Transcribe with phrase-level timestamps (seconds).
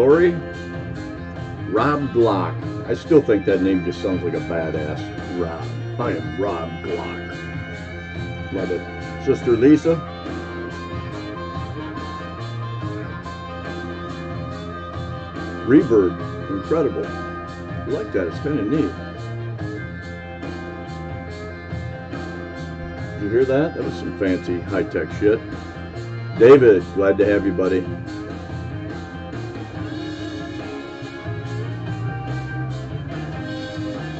[0.00, 0.32] Lori.
[1.68, 2.56] Rob Glock.
[2.88, 4.98] I still think that name just sounds like a badass.
[5.38, 6.00] Rob.
[6.00, 8.52] I am Rob Glock.
[8.54, 8.80] Love it.
[9.26, 9.96] Sister Lisa.
[15.66, 16.18] Reverb.
[16.48, 17.06] Incredible.
[17.06, 18.28] I like that.
[18.28, 18.90] It's kind of neat.
[23.12, 23.74] Did you hear that?
[23.74, 25.38] That was some fancy high-tech shit.
[26.38, 27.86] David, glad to have you, buddy.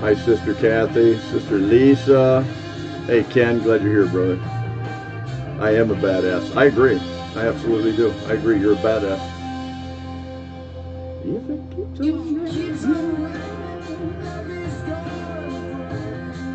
[0.00, 2.42] Hi, Sister Kathy, Sister Lisa.
[3.06, 4.40] Hey, Ken, glad you're here, brother.
[5.60, 6.56] I am a badass.
[6.56, 6.98] I agree.
[7.36, 8.10] I absolutely do.
[8.26, 8.58] I agree.
[8.58, 9.20] You're a badass.
[11.22, 12.40] If it keeps on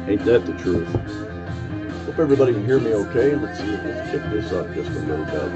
[0.09, 0.87] Ain't that the truth?
[2.07, 3.35] Hope everybody can hear me okay.
[3.35, 3.65] Let's see.
[3.65, 5.51] If let's kick this up just a little bit.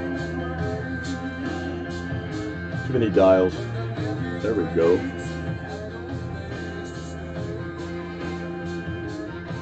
[2.86, 3.56] Too many dials.
[4.44, 5.19] There we go.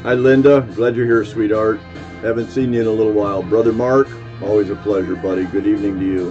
[0.08, 0.66] Hi, Linda.
[0.74, 1.80] Glad you're here, sweetheart.
[2.22, 3.42] Haven't seen you in a little while.
[3.42, 4.08] Brother Mark,
[4.40, 5.44] always a pleasure, buddy.
[5.44, 6.30] Good evening to you.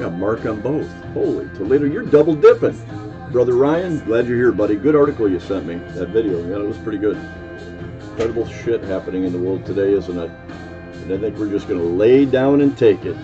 [0.00, 0.90] Got Mark on both.
[1.14, 2.76] Holy Toledo, you're double dipping.
[3.30, 4.74] Brother Ryan, glad you're here, buddy.
[4.74, 5.76] Good article you sent me.
[5.94, 7.16] That video, yeah, it was pretty good.
[8.00, 10.30] Incredible shit happening in the world today, isn't it?
[11.02, 13.16] And I think we're just going to lay down and take it.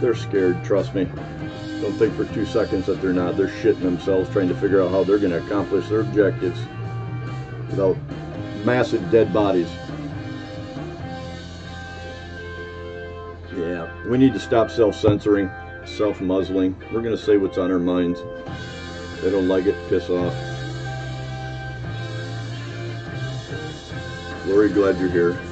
[0.00, 1.04] They're scared, trust me.
[1.80, 3.36] Don't think for two seconds that they're not.
[3.36, 6.58] They're shitting themselves trying to figure out how they're going to accomplish their objectives
[7.70, 7.96] without
[8.64, 9.68] massive dead bodies.
[13.56, 15.50] Yeah, we need to stop self-censoring,
[15.84, 16.76] self-muzzling.
[16.92, 18.22] We're going to say what's on our minds.
[19.22, 20.34] They don't like it, piss off.
[24.46, 25.45] Lori, glad you're here.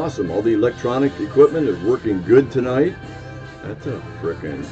[0.00, 0.30] Awesome.
[0.30, 2.96] All the electronic equipment is working good tonight.
[3.62, 4.66] That's a frickin'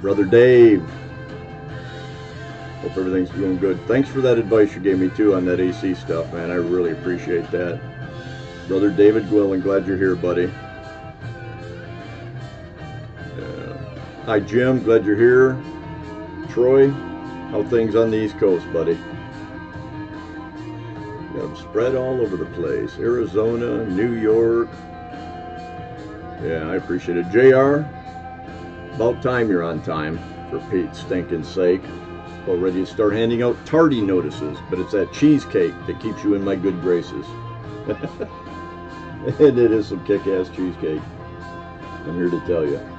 [0.00, 0.82] brother Dave.
[2.80, 3.80] Hope everything's going good.
[3.86, 6.50] Thanks for that advice you gave me too on that AC stuff, man.
[6.50, 7.80] I really appreciate that.
[8.66, 10.52] Brother David Gwillen, glad you're here, buddy.
[13.38, 13.78] Yeah.
[14.24, 14.82] Hi, Jim.
[14.82, 15.56] Glad you're here.
[16.50, 16.90] Troy,
[17.50, 18.98] how things on the East Coast, buddy?
[21.60, 22.96] Spread all over the place.
[22.98, 24.68] Arizona, New York.
[26.42, 27.30] Yeah, I appreciate it.
[27.30, 27.86] JR,
[28.94, 30.18] about time you're on time,
[30.50, 31.82] for Pete's stinking sake.
[32.44, 36.34] About ready to start handing out tardy notices, but it's that cheesecake that keeps you
[36.34, 37.26] in my good graces.
[37.88, 41.02] and it is some kick-ass cheesecake.
[42.06, 42.95] I'm here to tell you.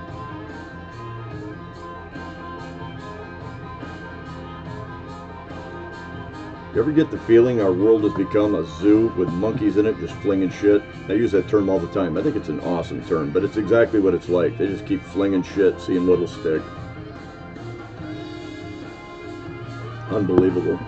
[6.77, 9.97] You ever get the feeling our world has become a zoo with monkeys in it
[9.97, 10.83] just flinging shit?
[11.09, 12.15] I use that term all the time.
[12.15, 14.59] I think it's an awesome term, but it's exactly what it's like.
[14.59, 16.61] They just keep flinging shit, seeing little stick.
[20.11, 20.79] Unbelievable.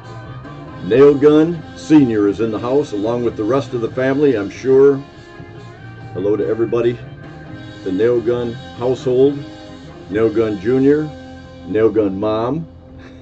[0.84, 4.52] Nail Gun Senior is in the house along with the rest of the family, I'm
[4.52, 4.98] sure.
[6.14, 7.00] Hello to everybody.
[7.84, 9.40] The Nail Gun household,
[10.12, 11.10] Nail Gun Junior,
[11.66, 12.68] Nail Gun Mom.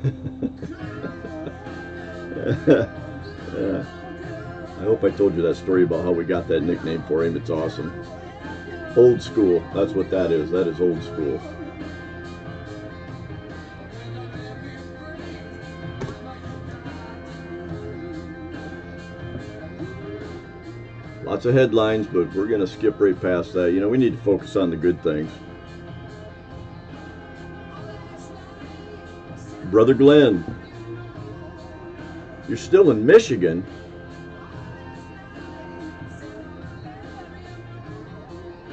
[2.68, 2.88] yeah.
[4.79, 7.35] I hope I told you that story about how we got that nickname for him.
[7.35, 7.91] It's awesome.
[8.96, 9.59] Old school.
[9.73, 10.49] That's what that is.
[10.52, 11.41] That is old school.
[21.26, 23.73] Lots of headlines, but we're going to skip right past that.
[23.73, 25.29] You know, we need to focus on the good things.
[29.66, 30.46] Brother Glenn,
[32.47, 33.66] you're still in Michigan.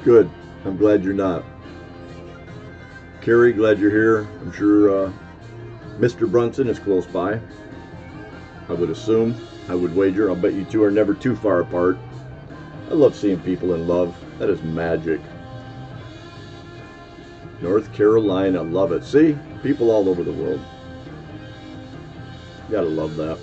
[0.05, 0.31] Good.
[0.65, 1.45] I'm glad you're not.
[3.21, 4.29] Carrie, glad you're here.
[4.41, 5.13] I'm sure uh,
[5.99, 6.31] Mr.
[6.31, 7.41] Brunson is close by.
[8.69, 9.35] I would assume.
[9.69, 10.29] I would wager.
[10.29, 11.97] I'll bet you two are never too far apart.
[12.91, 14.15] I love seeing people in love.
[14.39, 15.21] That is magic.
[17.63, 19.05] North Carolina, love it.
[19.05, 19.39] See?
[19.63, 20.61] People all over the world.
[22.71, 23.39] Gotta love that.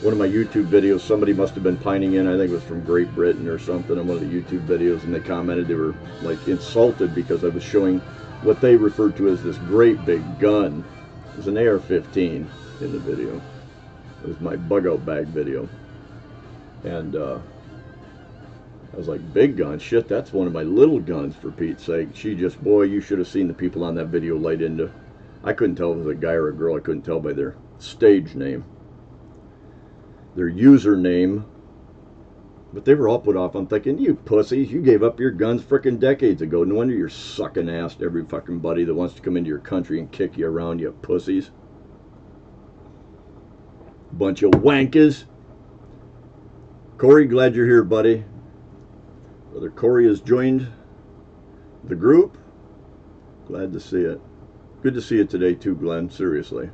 [0.00, 2.62] One of my YouTube videos, somebody must have been pining in, I think it was
[2.62, 5.74] from Great Britain or something, on one of the YouTube videos, and they commented they
[5.74, 7.98] were like insulted because I was showing
[8.42, 10.84] what they referred to as this great big gun.
[11.32, 12.46] It was an AR-15
[12.80, 13.42] in the video.
[14.22, 15.68] It was my bug out bag video.
[16.84, 17.40] And uh,
[18.92, 19.80] I was like, big gun?
[19.80, 22.10] Shit, that's one of my little guns, for Pete's sake.
[22.14, 24.92] She just, boy, you should have seen the people on that video light into.
[25.42, 26.76] I couldn't tell if it was a guy or a girl.
[26.76, 28.64] I couldn't tell by their stage name,
[30.38, 31.44] their username.
[32.72, 33.56] But they were all put off.
[33.56, 36.62] I'm thinking, you pussies, you gave up your guns frickin' decades ago.
[36.62, 39.58] No wonder you're sucking ass to every fucking buddy that wants to come into your
[39.58, 41.50] country and kick you around, you pussies.
[44.12, 45.24] Bunch of wankers.
[46.98, 48.24] Corey, glad you're here, buddy.
[49.50, 50.68] Brother Corey has joined
[51.84, 52.38] the group.
[53.46, 54.20] Glad to see it.
[54.82, 56.08] Good to see you today, too, Glenn.
[56.10, 56.70] Seriously.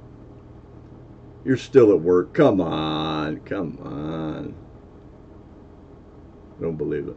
[1.44, 2.32] You're still at work.
[2.32, 3.40] Come on.
[3.40, 4.54] Come on.
[6.60, 7.16] Don't believe it.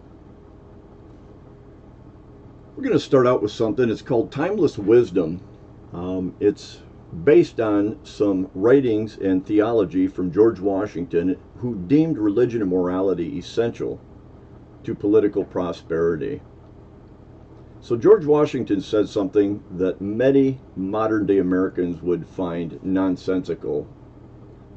[2.75, 3.89] We're going to start out with something.
[3.89, 5.41] It's called Timeless Wisdom.
[5.93, 6.81] Um, it's
[7.23, 13.99] based on some writings and theology from George Washington, who deemed religion and morality essential
[14.83, 16.41] to political prosperity.
[17.79, 23.87] So, George Washington said something that many modern day Americans would find nonsensical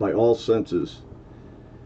[0.00, 1.02] by all senses.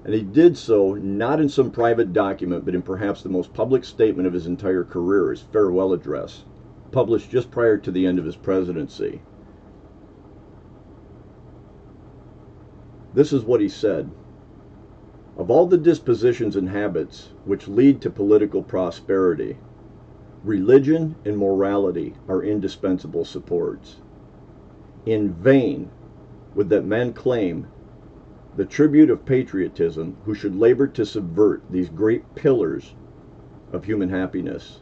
[0.05, 3.85] And he did so not in some private document, but in perhaps the most public
[3.85, 6.45] statement of his entire career, his farewell address,
[6.93, 9.21] published just prior to the end of his presidency.
[13.15, 14.11] This is what he said
[15.37, 19.57] Of all the dispositions and habits which lead to political prosperity,
[20.45, 23.97] religion and morality are indispensable supports.
[25.05, 25.91] In vain
[26.55, 27.67] would that men claim
[28.57, 32.95] the tribute of patriotism who should labor to subvert these great pillars
[33.73, 34.81] of human happiness,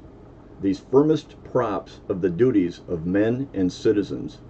[0.60, 4.40] these firmest props of the duties of men and citizens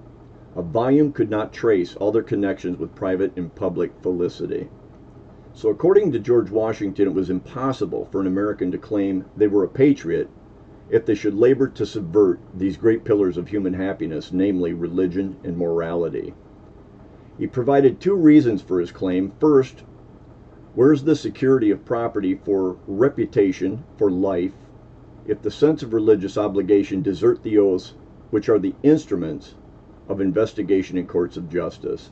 [0.55, 4.69] a volume could not trace all their connections with private and public felicity.
[5.55, 9.65] So, according to George Washington, it was impossible for an American to claim they were
[9.65, 10.29] a patriot
[10.91, 15.57] if they should labor to subvert these great pillars of human happiness, namely religion and
[15.57, 16.35] morality.
[17.39, 19.33] He provided two reasons for his claim.
[19.41, 19.85] First,
[20.75, 24.53] where's the security of property for reputation, for life,
[25.27, 27.95] if the sense of religious obligation desert the oaths
[28.31, 29.55] which are the instruments
[30.09, 32.11] of investigation in courts of justice.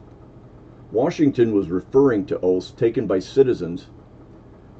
[0.93, 3.89] Washington was referring to oaths taken by citizens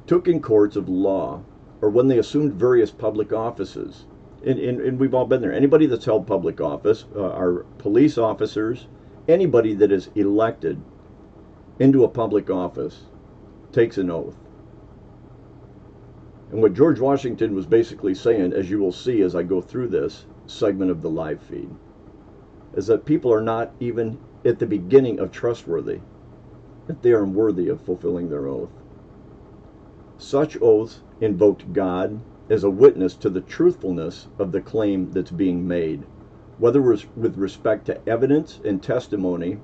[0.07, 1.41] took in courts of law
[1.81, 4.05] or when they assumed various public offices.
[4.45, 5.53] And, and, and we've all been there.
[5.53, 8.87] Anybody that's held public office, uh, our police officers,
[9.27, 10.81] anybody that is elected
[11.79, 13.03] into a public office
[13.71, 14.37] takes an oath.
[16.51, 19.87] And what George Washington was basically saying, as you will see as I go through
[19.87, 21.69] this segment of the live feed,
[22.75, 25.99] is that people are not even at the beginning of trustworthy,
[26.87, 28.69] that they are unworthy of fulfilling their oath.
[30.17, 35.65] Such oaths invoked God as a witness to the truthfulness of the claim that's being
[35.65, 36.03] made,
[36.61, 39.57] whether with respect to evidence and testimony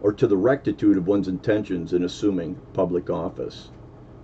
[0.00, 3.72] or to the rectitude of one's intentions in assuming public office.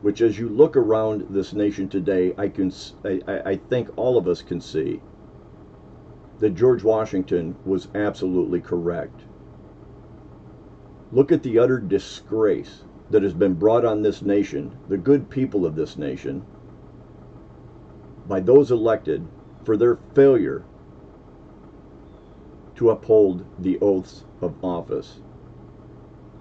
[0.01, 2.73] Which, as you look around this nation today, I can,
[3.05, 5.03] I, I think all of us can see
[6.39, 9.23] that George Washington was absolutely correct.
[11.11, 15.67] Look at the utter disgrace that has been brought on this nation, the good people
[15.67, 16.45] of this nation,
[18.29, 19.27] by those elected
[19.65, 20.65] for their failure
[22.77, 25.21] to uphold the oaths of office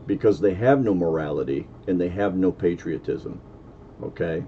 [0.06, 3.42] because they have no morality and they have no patriotism.
[4.04, 4.44] Okay?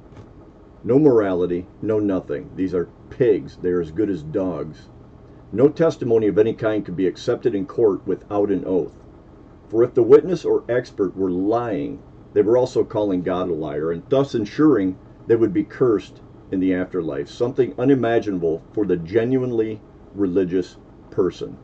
[0.83, 2.49] No morality, no nothing.
[2.55, 3.57] These are pigs.
[3.57, 4.89] They're as good as dogs.
[5.51, 8.93] No testimony of any kind could be accepted in court without an oath.
[9.69, 12.01] For if the witness or expert were lying,
[12.33, 16.59] they were also calling God a liar, and thus ensuring they would be cursed in
[16.59, 19.81] the afterlife, something unimaginable for the genuinely
[20.13, 20.77] religious
[21.09, 21.57] person.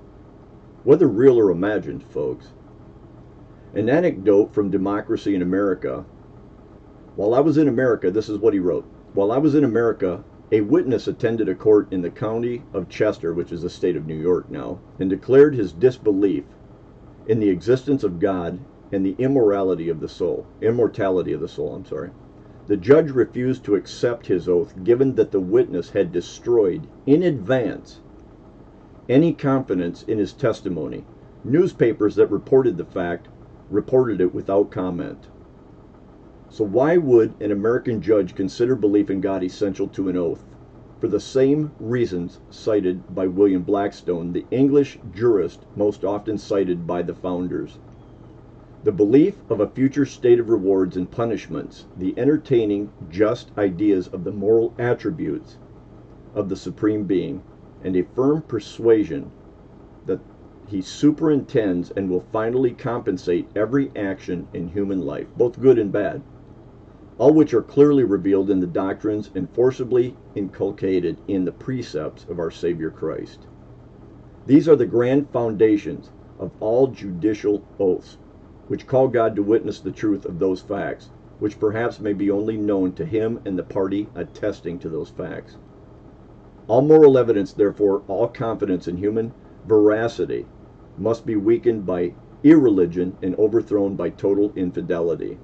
[0.85, 2.51] Whether real or imagined, folks.
[3.73, 6.03] An anecdote from Democracy in America.
[7.15, 8.83] While I was in America, this is what he wrote.
[9.13, 13.33] While I was in America, a witness attended a court in the county of Chester,
[13.33, 16.43] which is the state of New York now, and declared his disbelief
[17.27, 18.59] in the existence of God
[18.91, 22.09] and the immorality of the soul, immortality of the soul, I'm sorry.
[22.67, 28.01] The judge refused to accept his oath given that the witness had destroyed in advance
[29.09, 31.03] any confidence in his testimony.
[31.43, 33.27] Newspapers that reported the fact
[33.69, 35.27] reported it without comment.
[36.49, 40.45] So why would an American judge consider belief in God essential to an oath?
[40.99, 47.01] For the same reasons cited by William Blackstone, the English jurist most often cited by
[47.01, 47.79] the founders.
[48.83, 54.23] The belief of a future state of rewards and punishments, the entertaining just ideas of
[54.23, 55.57] the moral attributes
[56.35, 57.41] of the Supreme Being,
[57.83, 59.31] and a firm persuasion
[60.05, 60.19] that
[60.67, 66.21] he superintends and will finally compensate every action in human life, both good and bad,
[67.17, 72.39] all which are clearly revealed in the doctrines and forcibly inculcated in the precepts of
[72.39, 73.45] our Savior Christ.
[74.45, 76.09] These are the grand foundations
[76.39, 78.17] of all judicial oaths,
[78.67, 81.09] which call God to witness the truth of those facts,
[81.39, 85.57] which perhaps may be only known to him and the party attesting to those facts.
[86.67, 89.33] All moral evidence, therefore, all confidence in human
[89.67, 90.45] veracity,
[90.97, 95.37] must be weakened by irreligion and overthrown by total infidelity.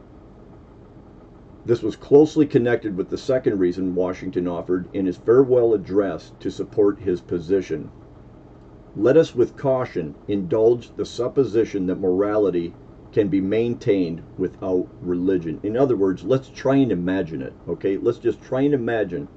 [1.65, 6.49] This was closely connected with the second reason Washington offered in his farewell address to
[6.49, 7.91] support his position.
[8.95, 12.73] Let us with caution indulge the supposition that morality
[13.11, 15.59] can be maintained without religion.
[15.63, 17.97] In other words, let's try and imagine it, okay?
[17.97, 19.27] Let's just try and imagine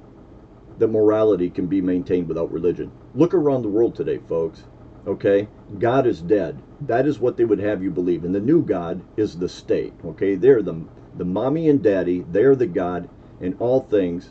[0.79, 2.91] that morality can be maintained without religion.
[3.14, 4.64] Look around the world today, folks.
[5.07, 5.49] Okay?
[5.79, 6.62] God is dead.
[6.83, 8.25] That is what they would have you believe.
[8.25, 9.93] And the new God is the state.
[10.05, 10.35] Okay?
[10.35, 10.85] They're the,
[11.17, 13.09] the mommy and daddy, they're the God,
[13.41, 14.31] and all things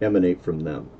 [0.00, 0.90] emanate from them.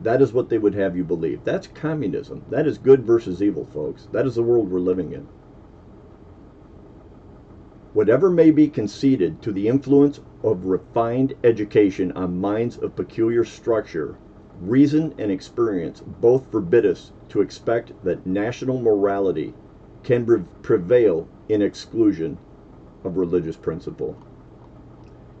[0.00, 1.44] That is what they would have you believe.
[1.44, 2.44] That's communism.
[2.50, 4.08] That is good versus evil, folks.
[4.12, 5.26] That is the world we're living in.
[7.94, 14.18] Whatever may be conceded to the influence of refined education on minds of peculiar structure
[14.62, 19.52] Reason and experience both forbid us to expect that national morality
[20.02, 22.38] can prevail in exclusion
[23.04, 24.16] of religious principle.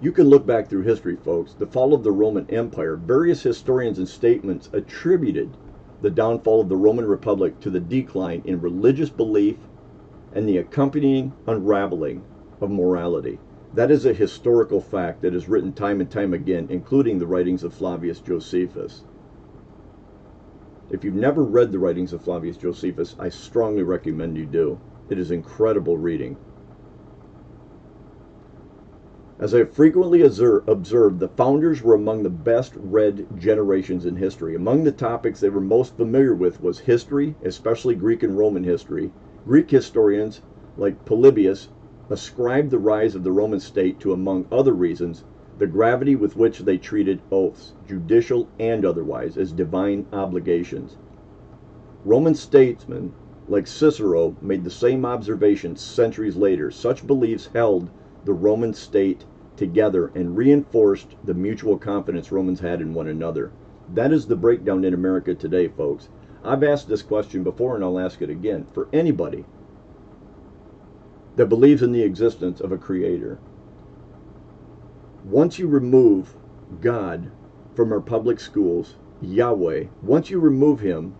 [0.02, 1.54] You can look back through history, folks.
[1.54, 5.56] The fall of the Roman Empire, various historians and statements attributed
[6.02, 9.56] the downfall of the Roman Republic to the decline in religious belief
[10.34, 12.22] and the accompanying unraveling
[12.60, 13.38] of morality.
[13.76, 17.62] That is a historical fact that is written time and time again, including the writings
[17.62, 19.02] of Flavius Josephus.
[20.88, 24.78] If you've never read the writings of Flavius Josephus, I strongly recommend you do.
[25.10, 26.38] It is incredible reading.
[29.38, 34.54] As I frequently observed, the founders were among the best read generations in history.
[34.54, 39.12] Among the topics they were most familiar with was history, especially Greek and Roman history.
[39.46, 40.40] Greek historians
[40.78, 41.68] like Polybius
[42.08, 45.24] ascribed the rise of the Roman state to, among other reasons,
[45.58, 50.96] the gravity with which they treated oaths, judicial and otherwise, as divine obligations.
[52.04, 53.12] Roman statesmen
[53.48, 56.70] like Cicero made the same observations centuries later.
[56.70, 57.90] Such beliefs held
[58.24, 59.24] the Roman state
[59.56, 63.50] together and reinforced the mutual confidence Romans had in one another.
[63.94, 66.08] That is the breakdown in America today, folks.
[66.44, 68.66] I've asked this question before and I'll ask it again.
[68.72, 69.44] For anybody
[71.36, 73.38] that believes in the existence of a creator.
[75.24, 76.34] Once you remove
[76.80, 77.30] God
[77.74, 81.14] from our public schools, Yahweh, once you remove him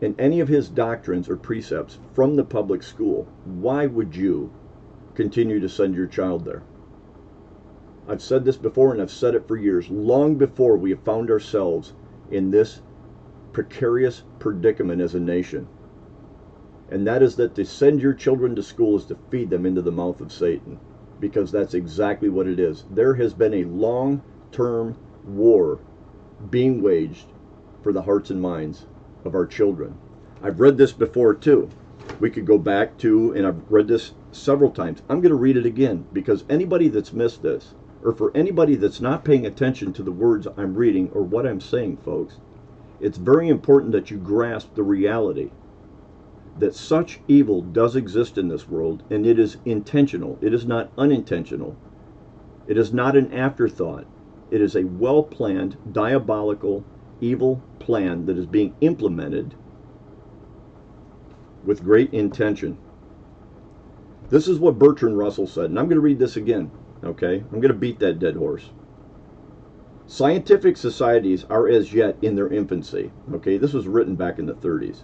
[0.00, 4.50] and any of his doctrines or precepts from the public school, why would you
[5.14, 6.62] continue to send your child there?
[8.08, 11.30] I've said this before and I've said it for years, long before we have found
[11.30, 11.92] ourselves
[12.30, 12.80] in this
[13.52, 15.68] precarious predicament as a nation
[16.90, 19.82] and that is that to send your children to school is to feed them into
[19.82, 20.78] the mouth of Satan,
[21.20, 22.84] because that's exactly what it is.
[22.90, 25.80] There has been a long term war
[26.50, 27.26] being waged
[27.82, 28.86] for the hearts and minds
[29.24, 29.96] of our children.
[30.42, 31.68] I've read this before too.
[32.20, 35.02] We could go back to, and I've read this several times.
[35.08, 39.00] I'm going to read it again because anybody that's missed this, or for anybody that's
[39.00, 42.36] not paying attention to the words I'm reading or what I'm saying, folks,
[43.00, 45.50] it's very important that you grasp the reality
[46.58, 50.38] that such evil does exist in this world and it is intentional.
[50.40, 51.76] It is not unintentional.
[52.66, 54.06] It is not an afterthought.
[54.50, 56.84] It is a well planned, diabolical,
[57.20, 59.54] evil plan that is being implemented
[61.64, 62.78] with great intention.
[64.30, 66.70] This is what Bertrand Russell said, and I'm going to read this again,
[67.02, 67.36] okay?
[67.36, 68.70] I'm going to beat that dead horse.
[70.06, 73.56] Scientific societies are as yet in their infancy, okay?
[73.58, 75.02] This was written back in the 30s.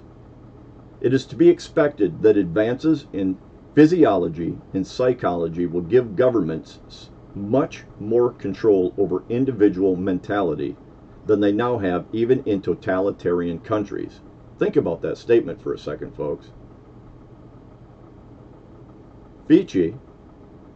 [1.05, 3.37] It is to be expected that advances in
[3.75, 10.77] physiology and psychology will give governments much more control over individual mentality
[11.27, 14.23] than they now have even in totalitarian countries.
[14.59, 16.53] Think about that statement for a second, folks.
[19.47, 19.93] Fichte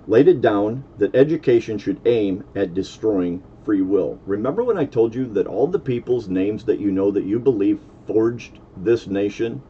[0.06, 4.18] laid it down that education should aim at destroying free will.
[4.26, 7.38] Remember when I told you that all the people's names that you know that you
[7.38, 9.62] believe forged this nation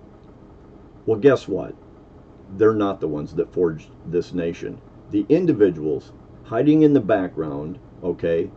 [1.09, 1.75] well, guess what?
[2.57, 4.81] they're not the ones that forged this nation.
[5.11, 6.13] The individuals
[6.45, 8.51] hiding in the background, okay,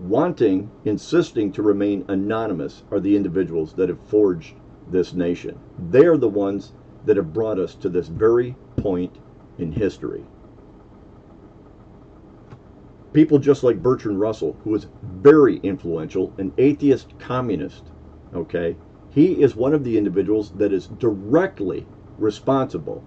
[0.00, 4.54] wanting, insisting to remain anonymous are the individuals that have forged
[4.90, 5.58] this nation.
[5.90, 6.72] They are the ones
[7.04, 9.16] that have brought us to this very point
[9.58, 10.24] in history.
[13.12, 17.84] People just like Bertrand Russell, who was very influential, an atheist communist,
[18.34, 18.76] okay?
[19.18, 21.84] He is one of the individuals that is directly
[22.18, 23.02] responsible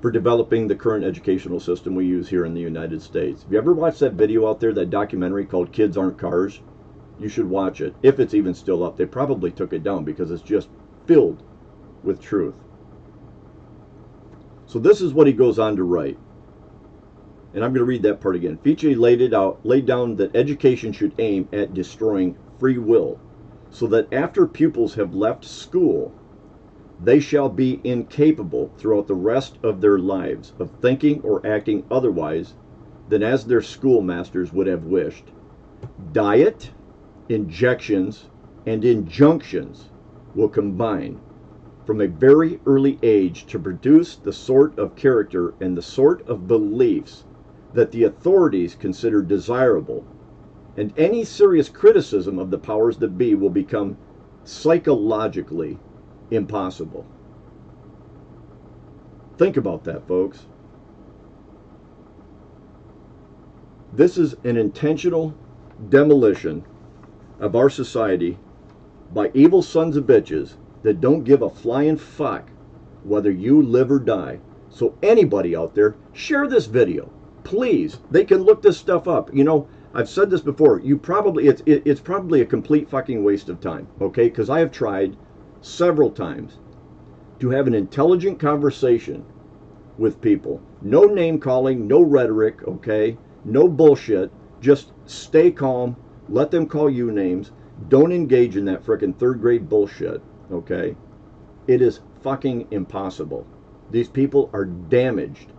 [0.00, 3.42] for developing the current educational system we use here in the United States.
[3.42, 6.62] Have you ever watched that video out there, that documentary called Kids Aren't Cars?
[7.20, 7.94] You should watch it.
[8.02, 10.70] If it's even still up, they probably took it down because it's just
[11.04, 11.42] filled
[12.02, 12.54] with truth.
[14.64, 16.16] So this is what he goes on to write.
[17.52, 18.56] And I'm going to read that part again.
[18.64, 23.20] Fichte laid it out, laid down that education should aim at destroying free will,
[23.74, 26.12] so that after pupils have left school,
[27.02, 32.54] they shall be incapable throughout the rest of their lives of thinking or acting otherwise
[33.08, 35.24] than as their schoolmasters would have wished.
[36.12, 36.70] Diet,
[37.28, 38.28] injections,
[38.64, 39.90] and injunctions
[40.36, 41.18] will combine
[41.84, 46.46] from a very early age to produce the sort of character and the sort of
[46.46, 47.24] beliefs
[47.72, 50.04] that the authorities consider desirable,
[50.76, 53.96] and any serious criticism of the powers that be will become
[54.44, 55.78] psychologically
[56.30, 57.06] impossible.
[59.38, 60.46] Think about that, folks.
[63.92, 65.34] This is an intentional
[65.88, 66.64] demolition
[67.38, 68.38] of our society
[69.12, 72.50] by evil sons of bitches that don't give a flying fuck
[73.04, 74.40] whether you live or die.
[74.70, 77.10] So anybody out there, share this video.
[77.44, 77.98] Please.
[78.10, 79.32] They can look this stuff up.
[79.32, 80.80] You know, I've said this before.
[80.80, 84.28] You probably it's it, it's probably a complete fucking waste of time, okay?
[84.28, 85.16] Cuz I have tried
[85.60, 86.58] several times
[87.38, 89.24] to have an intelligent conversation
[89.96, 90.60] with people.
[90.82, 93.16] No name calling, no rhetoric, okay?
[93.44, 94.32] No bullshit.
[94.60, 95.94] Just stay calm.
[96.28, 97.52] Let them call you names.
[97.88, 100.96] Don't engage in that frickin' third grade bullshit, okay?
[101.68, 103.46] It is fucking impossible.
[103.90, 105.52] These people are damaged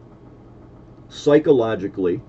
[1.08, 2.21] psychologically,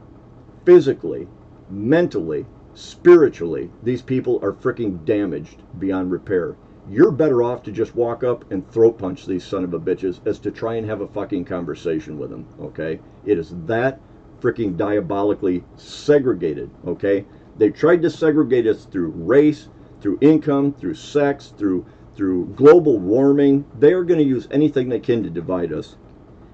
[0.64, 1.26] physically,
[1.70, 3.70] mentally, spiritually.
[3.82, 6.56] These people are freaking damaged beyond repair
[6.88, 10.20] you're better off to just walk up and throat punch these son of a bitches
[10.26, 13.00] as to try and have a fucking conversation with them, okay?
[13.24, 14.00] It is that
[14.40, 17.24] freaking diabolically segregated, okay?
[17.58, 19.68] They tried to segregate us through race,
[20.00, 23.66] through income, through sex, through through global warming.
[23.78, 25.96] They are going to use anything they can to divide us.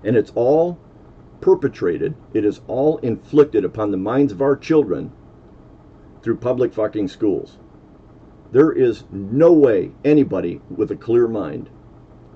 [0.02, 0.76] And it's all
[1.42, 5.12] perpetrated, it is all inflicted upon the minds of our children
[6.22, 7.58] through public fucking schools.
[8.52, 11.68] There is no way anybody with a clear mind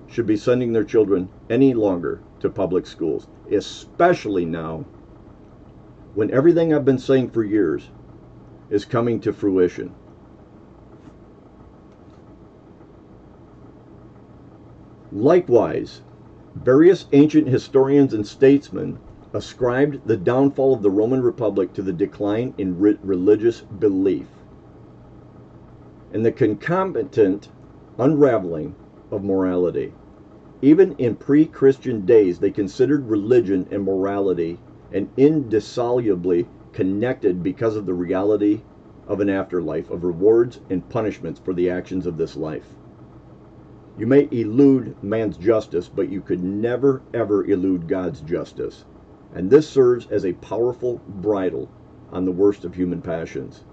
[0.08, 4.84] should be sending their children any longer to public schools, especially now
[6.14, 7.90] when everything I've been saying for years
[8.70, 9.94] is coming to fruition.
[15.12, 16.02] Likewise,
[16.64, 18.98] various ancient historians and statesmen
[19.34, 24.26] ascribed the downfall of the Roman Republic to the decline in re- religious belief
[26.12, 27.50] and the concomitant
[27.98, 28.74] unraveling
[29.10, 29.92] of morality.
[30.62, 34.58] Even in pre Christian days, they considered religion and morality
[34.92, 38.62] and indissolubly connected because of the reality
[39.06, 42.75] of an afterlife, of rewards and punishments for the actions of this life.
[43.98, 48.84] You may elude man's justice, but you could never, ever elude God's justice.
[49.34, 51.68] And this serves as a powerful bridle
[52.12, 53.64] on the worst of human passions.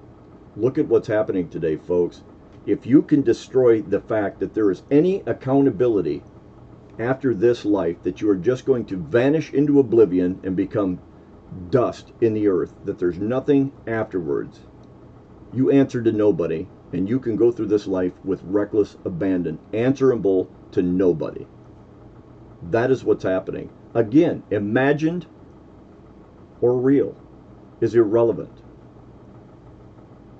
[0.56, 2.22] Look at what's happening today, folks
[2.66, 6.24] if you can destroy the fact that there is any accountability
[6.98, 11.00] after this life, that you are just going to vanish into oblivion and become
[11.70, 14.60] dust in the earth, that there's nothing afterwards,
[15.52, 20.50] you answer to nobody, and you can go through this life with reckless abandon, answerable
[20.72, 21.46] to nobody.
[22.70, 23.70] That is what's happening.
[23.94, 25.26] Again, imagined
[26.62, 27.16] or real
[27.82, 28.62] is irrelevant.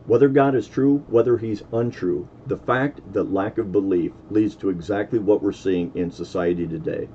[0.06, 4.70] Whether God is true, whether he's untrue, the fact that lack of belief leads to
[4.70, 7.08] exactly what we're seeing in society today.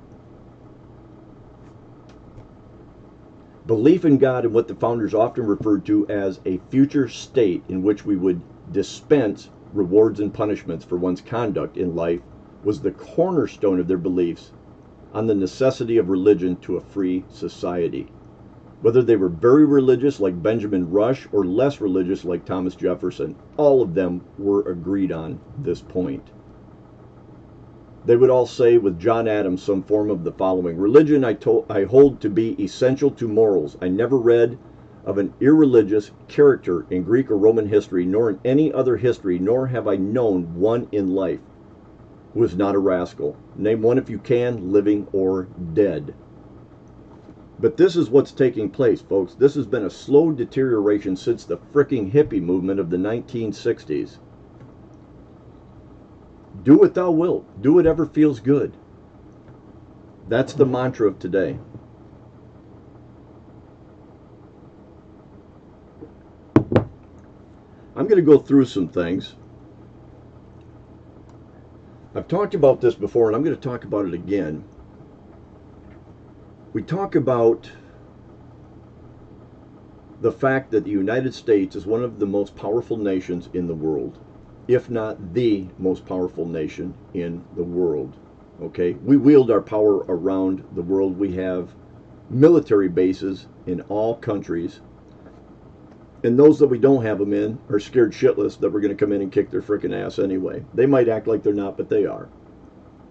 [3.67, 7.83] Belief in God and what the founders often referred to as a future state in
[7.83, 12.21] which we would dispense rewards and punishments for one's conduct in life
[12.63, 14.51] was the cornerstone of their beliefs
[15.13, 18.07] on the necessity of religion to a free society
[18.81, 23.35] whether they were very religious like Benjamin Rush or less religious like Thomas Jefferson.
[23.57, 26.23] All of them were agreed on this point.
[28.05, 31.65] they would all say with John Adams some form of the following Religion I, to-
[31.69, 33.77] I hold to be essential to morals.
[33.81, 34.57] I never read
[35.05, 39.67] of an irreligious character in Greek or Roman history, nor in any other history, nor
[39.67, 41.39] have I known one in life
[42.33, 43.35] who is not a rascal.
[43.55, 46.13] Name one if you can, living or dead.
[47.59, 49.33] But this is what's taking place, folks.
[49.33, 54.17] This has been a slow deterioration since the fricking hippie movement of the 1960s.
[56.63, 57.45] Do what thou wilt.
[57.61, 58.73] Do whatever feels good.
[60.29, 61.57] That's the mantra of today.
[67.99, 69.35] I'm going to go through some things.
[72.15, 74.63] I've talked about this before, and I'm going to talk about it again.
[76.71, 77.69] We talk about
[80.21, 83.75] the fact that the United States is one of the most powerful nations in the
[83.75, 84.17] world,
[84.69, 88.15] if not the most powerful nation in the world.
[88.61, 88.93] Okay?
[88.93, 91.19] We wield our power around the world.
[91.19, 91.75] We have
[92.29, 94.79] military bases in all countries.
[96.23, 99.05] And those that we don't have them in are scared shitless that we're going to
[99.05, 100.65] come in and kick their freaking ass anyway.
[100.73, 102.27] They might act like they're not, but they are.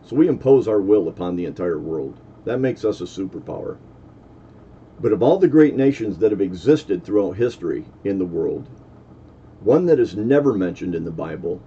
[0.02, 2.18] So we impose our will upon the entire world.
[2.44, 3.78] That makes us a superpower.
[5.00, 8.68] But of all the great nations that have existed throughout history in the world,
[9.60, 11.60] one that is never mentioned in the Bible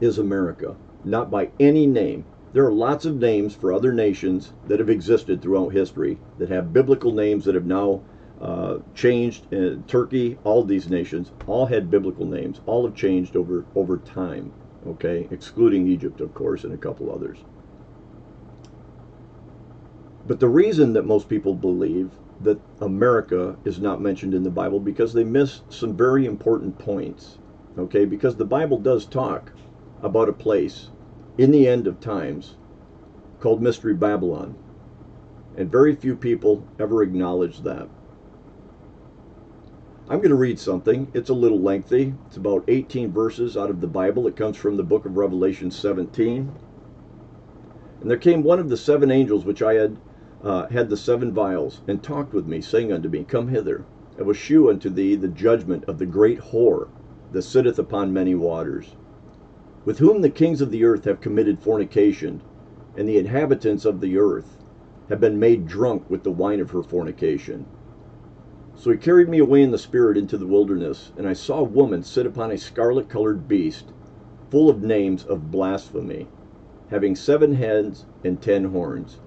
[0.00, 0.76] is America.
[1.04, 2.24] Not by any name.
[2.52, 6.72] There are lots of names for other nations that have existed throughout history that have
[6.72, 8.02] biblical names that have now
[8.40, 9.52] uh, changed.
[9.52, 12.60] Uh, Turkey, all these nations, all had biblical names.
[12.66, 14.52] All have changed over over time.
[14.86, 17.38] Okay, excluding Egypt, of course, and a couple others.
[20.26, 24.78] But the reason that most people believe that America is not mentioned in the Bible
[24.78, 27.38] because they miss some very important points.
[27.76, 29.52] Okay, because the Bible does talk
[30.02, 30.90] about a place
[31.38, 32.56] in the end of times
[33.40, 34.56] called Mystery Babylon.
[35.56, 37.88] And very few people ever acknowledge that.
[40.10, 41.10] I'm going to read something.
[41.12, 42.14] It's a little lengthy.
[42.26, 44.26] It's about 18 verses out of the Bible.
[44.26, 46.50] It comes from the book of Revelation 17.
[48.00, 49.98] And there came one of the seven angels which I had
[50.42, 53.84] uh, had the seven vials, and talked with me, saying unto me, Come hither.
[54.18, 56.88] I will shew unto thee the judgment of the great whore
[57.32, 58.94] that sitteth upon many waters,
[59.84, 62.40] with whom the kings of the earth have committed fornication,
[62.96, 64.56] and the inhabitants of the earth
[65.10, 67.66] have been made drunk with the wine of her fornication.
[68.80, 71.64] So he carried me away in the spirit into the wilderness, and I saw a
[71.64, 73.86] woman sit upon a scarlet colored beast,
[74.50, 76.28] full of names of blasphemy,
[76.88, 79.18] having seven heads and ten horns.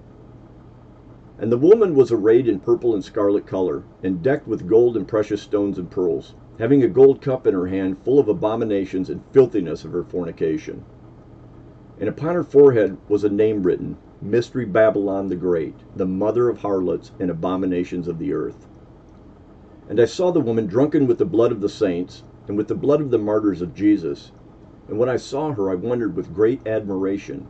[1.38, 5.06] And the woman was arrayed in purple and scarlet color, and decked with gold and
[5.06, 9.20] precious stones and pearls, having a gold cup in her hand full of abominations and
[9.32, 10.82] filthiness of her fornication.
[12.00, 16.60] And upon her forehead was a name written, Mystery Babylon the Great, the mother of
[16.60, 18.66] harlots and abominations of the earth.
[19.92, 22.74] And I saw the woman drunken with the blood of the saints, and with the
[22.74, 24.32] blood of the martyrs of Jesus.
[24.88, 27.46] And when I saw her, I wondered with great admiration.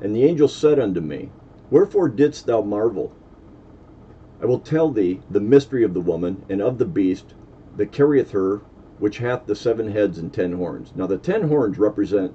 [0.00, 1.32] And the angel said unto me,
[1.72, 3.10] Wherefore didst thou marvel?
[4.40, 7.34] I will tell thee the mystery of the woman and of the beast
[7.76, 8.60] that carrieth her,
[9.00, 10.92] which hath the seven heads and ten horns.
[10.94, 12.34] Now, the ten horns represent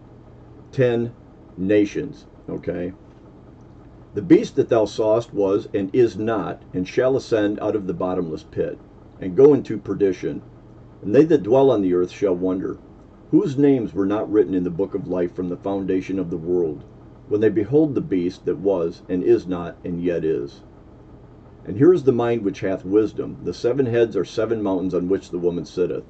[0.74, 1.14] ten
[1.56, 2.92] nations, okay?
[4.16, 7.94] The beast that thou sawest was and is not, and shall ascend out of the
[7.94, 8.78] bottomless pit,
[9.22, 10.42] and go into perdition.
[11.02, 12.78] And they that dwell on the earth shall wonder,
[13.32, 16.38] whose names were not written in the book of life from the foundation of the
[16.38, 16.84] world
[17.30, 20.64] when they behold the beast that was, and is not, and yet is.
[21.64, 23.38] And here is the mind which hath wisdom.
[23.44, 26.04] The seven heads are seven mountains on which the woman sitteth.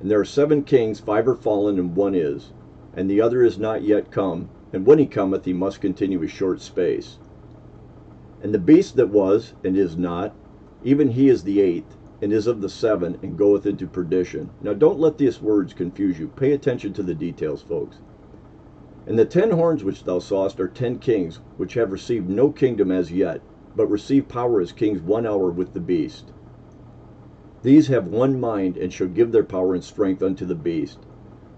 [0.00, 2.52] And there are seven kings, five are fallen, and one is.
[2.96, 6.28] And the other is not yet come, and when he cometh, he must continue a
[6.28, 7.18] short space.
[8.40, 10.36] And the beast that was, and is not,
[10.84, 14.48] even he is the eighth, and is of the seven, and goeth into perdition.
[14.62, 16.28] Now don't let these words confuse you.
[16.28, 17.98] Pay attention to the details, folks.
[19.06, 22.90] And the ten horns which thou sawest are ten kings, which have received no kingdom
[22.90, 23.42] as yet,
[23.76, 26.32] but receive power as kings one hour with the beast.
[27.62, 31.00] These have one mind, and shall give their power and strength unto the beast.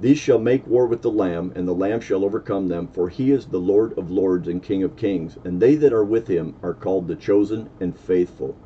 [0.01, 3.31] These shall make war with the Lamb, and the Lamb shall overcome them, for he
[3.31, 6.57] is the Lord of lords and King of kings, and they that are with him
[6.61, 8.57] are called the chosen and faithful.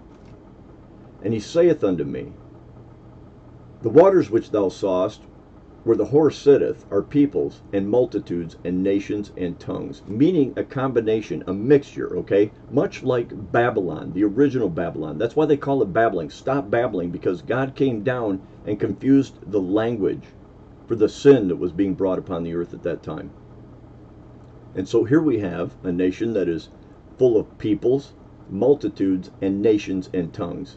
[1.23, 2.33] And he saith unto me,
[3.83, 5.23] The waters which thou sawest
[5.83, 11.43] where the horse sitteth are peoples and multitudes and nations and tongues, meaning a combination,
[11.47, 12.51] a mixture, okay?
[12.71, 15.17] Much like Babylon, the original Babylon.
[15.17, 16.29] That's why they call it babbling.
[16.29, 20.25] Stop babbling because God came down and confused the language
[20.87, 23.31] for the sin that was being brought upon the earth at that time.
[24.75, 26.69] And so here we have a nation that is
[27.17, 28.13] full of peoples,
[28.51, 30.77] multitudes, and nations and tongues.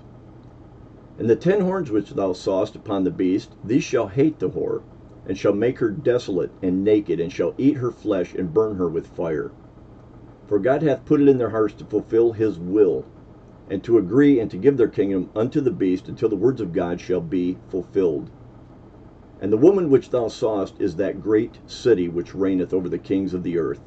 [1.16, 4.82] And the ten horns which thou sawest upon the beast, these shall hate the whore,
[5.28, 8.90] and shall make her desolate and naked, and shall eat her flesh and burn her
[8.90, 9.52] with fire.
[10.48, 13.06] For God hath put it in their hearts to fulfill his will,
[13.70, 16.74] and to agree and to give their kingdom unto the beast until the words of
[16.74, 18.32] God shall be fulfilled.
[19.40, 23.36] And the woman which thou sawest is that great city which reigneth over the kings
[23.36, 23.82] of the earth.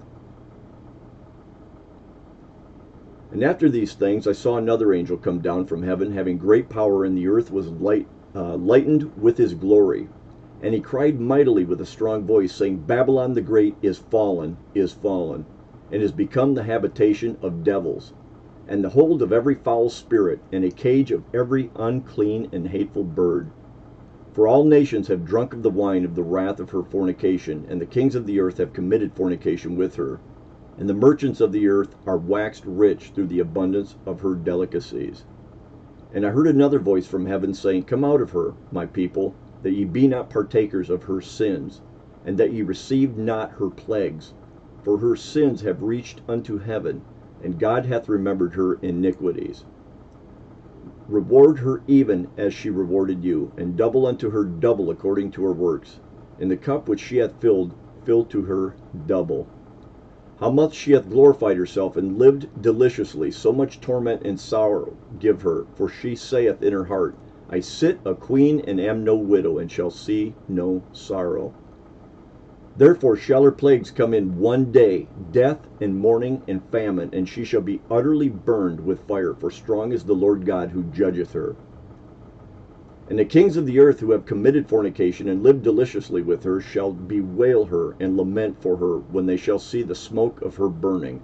[3.36, 7.04] And after these things I saw another angel come down from heaven, having great power,
[7.04, 10.08] and the earth was light, uh, lightened with his glory.
[10.62, 14.94] And he cried mightily with a strong voice, saying, Babylon the Great is fallen, is
[14.94, 15.44] fallen,
[15.92, 18.14] and is become the habitation of devils,
[18.66, 23.04] and the hold of every foul spirit, and a cage of every unclean and hateful
[23.04, 23.50] bird.
[24.32, 27.82] For all nations have drunk of the wine of the wrath of her fornication, and
[27.82, 30.20] the kings of the earth have committed fornication with her.
[30.78, 35.24] And the merchants of the earth are waxed rich through the abundance of her delicacies.
[36.12, 39.72] And I heard another voice from heaven saying, Come out of her, my people, that
[39.72, 41.80] ye be not partakers of her sins,
[42.26, 44.34] and that ye receive not her plagues.
[44.82, 47.00] For her sins have reached unto heaven,
[47.42, 49.64] and God hath remembered her iniquities.
[51.08, 55.52] Reward her even as she rewarded you, and double unto her double according to her
[55.52, 56.00] works.
[56.38, 57.72] And the cup which she hath filled,
[58.04, 58.74] fill to her
[59.06, 59.46] double.
[60.38, 65.40] How much she hath glorified herself and lived deliciously, so much torment and sorrow give
[65.40, 67.14] her, for she saith in her heart,
[67.48, 71.54] I sit a queen and am no widow, and shall see no sorrow.
[72.76, 77.42] Therefore shall her plagues come in one day, death and mourning and famine, and she
[77.42, 81.56] shall be utterly burned with fire, for strong is the Lord God who judgeth her.
[83.08, 86.60] And the kings of the earth who have committed fornication and lived deliciously with her
[86.60, 90.68] shall bewail her and lament for her when they shall see the smoke of her
[90.68, 91.20] burning.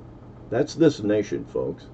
[0.48, 1.86] That's this nation, folks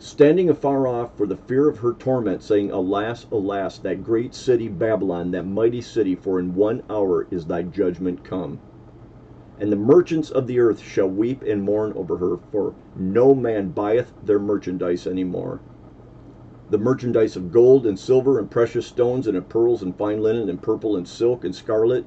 [0.00, 4.66] standing afar off for the fear of her torment, saying, Alas, alas, that great city
[4.66, 8.58] Babylon, that mighty city, for in one hour is thy judgment come.
[9.58, 13.72] And the merchants of the earth shall weep and mourn over her, for no man
[13.72, 15.60] buyeth their merchandise any more.
[16.70, 20.48] The merchandise of gold and silver and precious stones and of pearls and fine linen
[20.48, 22.04] and purple and silk and scarlet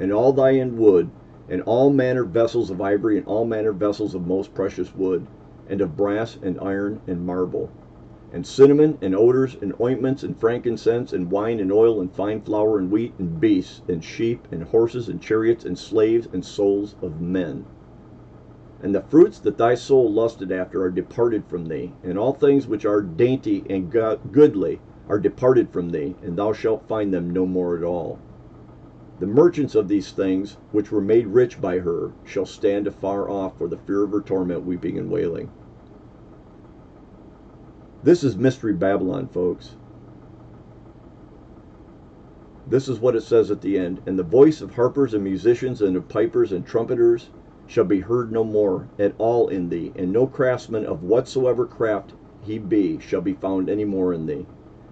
[0.00, 1.10] and all thyine wood
[1.48, 5.28] and all manner vessels of ivory and all manner vessels of most precious wood
[5.68, 7.70] and of brass and iron and marble,
[8.32, 12.80] and cinnamon and odors and ointments and frankincense and wine and oil and fine flour
[12.80, 17.20] and wheat and beasts and sheep and horses and chariots and slaves and souls of
[17.20, 17.64] men.
[18.82, 22.66] And the fruits that thy soul lusted after are departed from thee, and all things
[22.66, 27.44] which are dainty and goodly are departed from thee, and thou shalt find them no
[27.44, 28.18] more at all.
[29.18, 33.58] The merchants of these things, which were made rich by her, shall stand afar off
[33.58, 35.50] for the fear of her torment, weeping and wailing.
[38.02, 39.76] This is Mystery Babylon, folks.
[42.66, 44.00] This is what it says at the end.
[44.06, 47.28] And the voice of harpers and musicians and of pipers and trumpeters
[47.70, 52.12] shall be heard no more at all in thee, and no craftsman of whatsoever craft
[52.42, 54.44] he be shall be found any more in thee.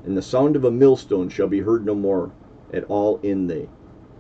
[0.05, 2.31] And the sound of a millstone shall be heard no more
[2.73, 3.67] at all in thee.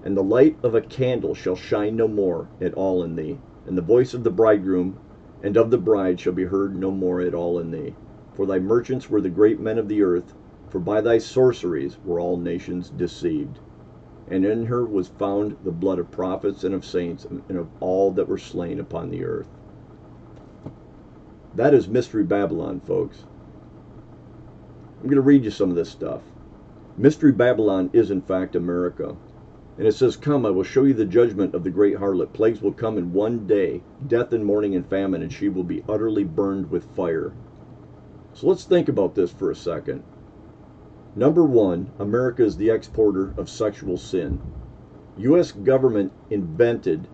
[0.02, 3.38] And the light of a candle shall shine no more at all in thee.
[3.64, 4.96] And the voice of the bridegroom
[5.40, 7.94] and of the bride shall be heard no more at all in thee
[8.38, 10.32] for thy merchants were the great men of the earth,
[10.68, 13.58] for by thy sorceries were all nations deceived.
[14.30, 18.10] And in her was found the blood of prophets and of saints and of all
[18.12, 19.48] that were slain upon the earth.
[21.54, 23.24] That is Mystery Babylon, folks.
[25.00, 26.22] I'm going to read you some of this stuff.
[26.96, 29.16] Mystery Babylon is, in fact, America.
[29.78, 32.32] And it says, Come, I will show you the judgment of the great harlot.
[32.32, 35.84] Plagues will come in one day, death and mourning and famine, and she will be
[35.88, 37.32] utterly burned with fire.
[38.34, 40.02] So let's think about this for a second.
[41.16, 44.40] Number one, America is the exporter of sexual sin.
[45.16, 45.52] U.S.
[45.52, 47.08] government invented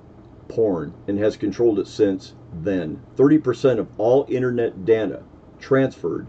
[0.48, 3.00] porn and has controlled it since then.
[3.16, 5.22] 30% of all internet data
[5.58, 6.26] transferred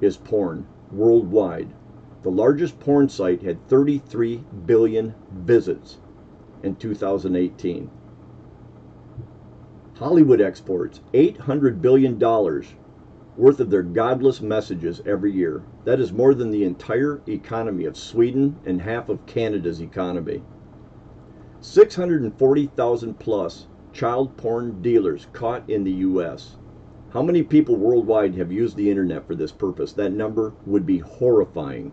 [0.00, 1.68] is porn worldwide.
[2.22, 5.98] The largest porn site had 33 billion visits
[6.62, 7.90] in 2018.
[9.94, 12.18] Hollywood exports $800 billion
[13.36, 15.62] worth of their godless messages every year.
[15.84, 20.42] That is more than the entire economy of Sweden and half of Canada's economy.
[21.60, 26.56] 640,000 plus child porn dealers caught in the U.S.
[27.10, 29.92] How many people worldwide have used the internet for this purpose?
[29.92, 31.92] That number would be horrifying.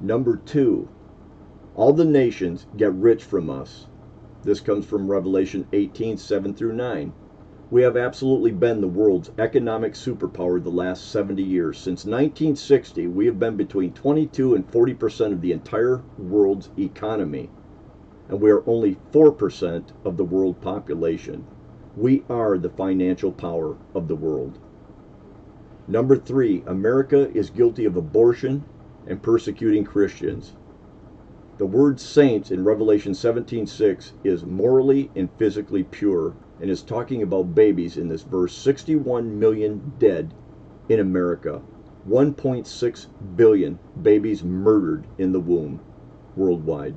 [0.00, 0.88] Number two,
[1.74, 3.86] all the nations get rich from us.
[4.42, 7.12] This comes from Revelation 18 7 through 9.
[7.68, 11.76] We have absolutely been the world's economic superpower the last 70 years.
[11.76, 17.50] Since 1960, we have been between 22 and 40 percent of the entire world's economy,
[18.28, 21.44] and we are only 4 percent of the world population.
[21.96, 24.60] We are the financial power of the world.
[25.88, 28.62] Number three, America is guilty of abortion
[29.08, 30.52] and persecuting Christians.
[31.58, 37.54] The word saints in Revelation 17:6 is morally and physically pure and is talking about
[37.54, 40.32] babies in this verse 61 million dead
[40.88, 41.60] in America.
[42.08, 45.80] 1.6 billion babies murdered in the womb
[46.36, 46.94] worldwide.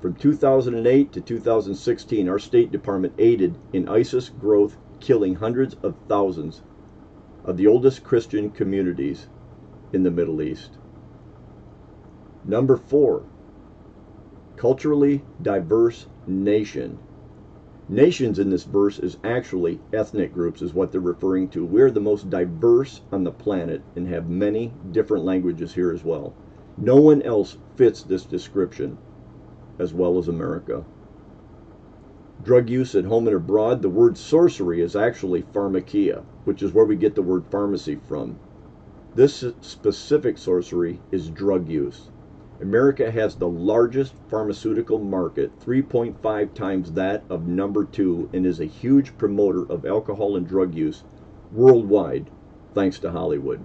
[0.00, 6.62] From 2008 to 2016, our State Department aided in ISIS growth, killing hundreds of thousands
[7.44, 9.28] of the oldest Christian communities
[9.92, 10.72] in the Middle East.
[12.44, 13.22] Number four,
[14.56, 16.98] culturally diverse nation.
[17.88, 21.66] Nations in this verse is actually ethnic groups, is what they're referring to.
[21.66, 26.32] We're the most diverse on the planet and have many different languages here as well.
[26.78, 28.96] No one else fits this description
[29.78, 30.84] as well as America.
[32.42, 36.84] Drug use at home and abroad, the word sorcery is actually pharmakeia, which is where
[36.86, 38.38] we get the word pharmacy from.
[39.14, 42.08] This specific sorcery is drug use.
[42.60, 48.64] America has the largest pharmaceutical market, 3.5 times that of number two, and is a
[48.64, 51.04] huge promoter of alcohol and drug use
[51.52, 52.30] worldwide,
[52.72, 53.64] thanks to Hollywood.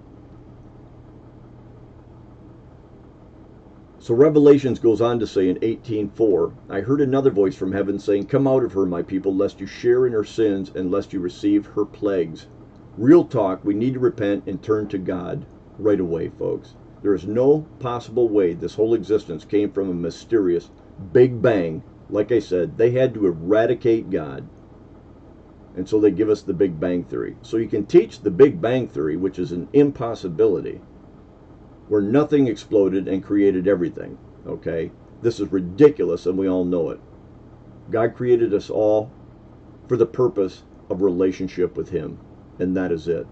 [4.00, 8.26] So Revelations goes on to say in 18:4, I heard another voice from heaven saying,
[8.26, 11.20] Come out of her, my people, lest you share in her sins and lest you
[11.20, 12.46] receive her plagues.
[12.96, 15.44] Real talk, we need to repent and turn to God
[15.78, 16.74] right away, folks.
[17.02, 20.70] There is no possible way this whole existence came from a mysterious
[21.12, 21.82] Big Bang.
[22.10, 24.46] Like I said, they had to eradicate God.
[25.76, 27.36] And so they give us the Big Bang Theory.
[27.42, 30.80] So you can teach the Big Bang Theory, which is an impossibility,
[31.88, 34.18] where nothing exploded and created everything.
[34.46, 34.90] Okay?
[35.22, 37.00] This is ridiculous, and we all know it.
[37.90, 39.10] God created us all
[39.88, 42.18] for the purpose of relationship with Him,
[42.58, 43.26] and that is it.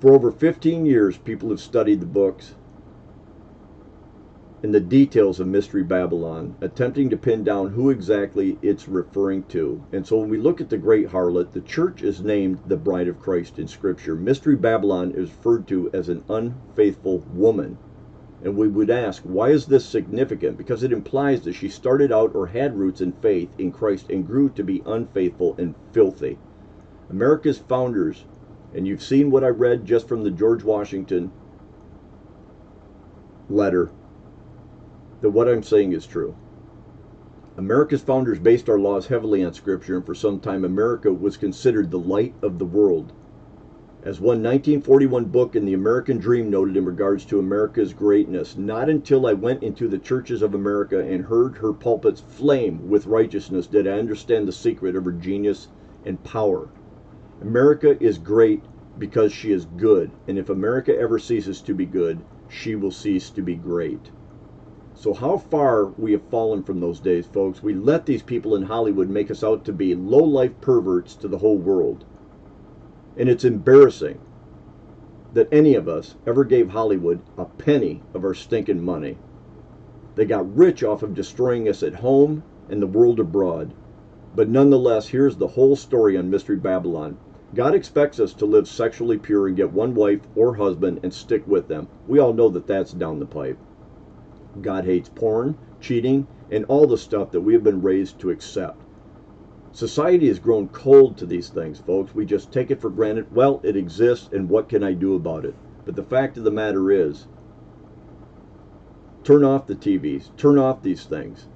[0.00, 2.54] For over 15 years, people have studied the books
[4.62, 9.82] and the details of Mystery Babylon, attempting to pin down who exactly it's referring to.
[9.92, 13.08] And so when we look at the great harlot, the church is named the bride
[13.08, 14.14] of Christ in Scripture.
[14.14, 17.76] Mystery Babylon is referred to as an unfaithful woman.
[18.42, 20.56] And we would ask, why is this significant?
[20.56, 24.26] Because it implies that she started out or had roots in faith in Christ and
[24.26, 26.38] grew to be unfaithful and filthy.
[27.10, 28.24] America's founders
[28.74, 31.30] and you've seen what I read just from the George Washington
[33.48, 33.90] letter,
[35.20, 36.34] that what I'm saying is true.
[37.56, 41.90] America's founders based our laws heavily on Scripture, and for some time America was considered
[41.90, 43.12] the light of the world.
[44.02, 48.88] As one 1941 book in the American Dream noted in regards to America's greatness, not
[48.88, 53.66] until I went into the churches of America and heard her pulpits flame with righteousness
[53.66, 55.68] did I understand the secret of her genius
[56.06, 56.70] and power.
[57.42, 58.62] America is great
[58.98, 63.30] because she is good, and if America ever ceases to be good, she will cease
[63.30, 64.10] to be great.
[64.94, 67.62] So, how far we have fallen from those days, folks.
[67.62, 71.28] We let these people in Hollywood make us out to be low life perverts to
[71.28, 72.04] the whole world.
[73.16, 74.18] And it's embarrassing
[75.32, 79.16] that any of us ever gave Hollywood a penny of our stinking money.
[80.14, 83.72] They got rich off of destroying us at home and the world abroad.
[84.34, 87.16] But nonetheless, here's the whole story on Mystery Babylon.
[87.52, 91.44] God expects us to live sexually pure and get one wife or husband and stick
[91.48, 91.88] with them.
[92.06, 93.58] We all know that that's down the pipe.
[94.60, 98.78] God hates porn, cheating, and all the stuff that we have been raised to accept.
[99.72, 102.14] Society has grown cold to these things, folks.
[102.14, 103.34] We just take it for granted.
[103.34, 105.54] Well, it exists, and what can I do about it?
[105.84, 107.26] But the fact of the matter is,
[109.24, 111.46] turn off the TVs, turn off these things,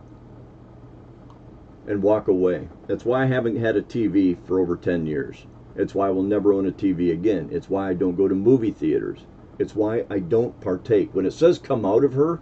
[1.87, 2.69] and walk away.
[2.87, 5.47] That's why I haven't had a TV for over 10 years.
[5.77, 7.49] It's why I will never own a TV again.
[7.51, 9.21] It's why I don't go to movie theaters.
[9.59, 11.15] It's why I don't partake.
[11.15, 12.41] When it says come out of her,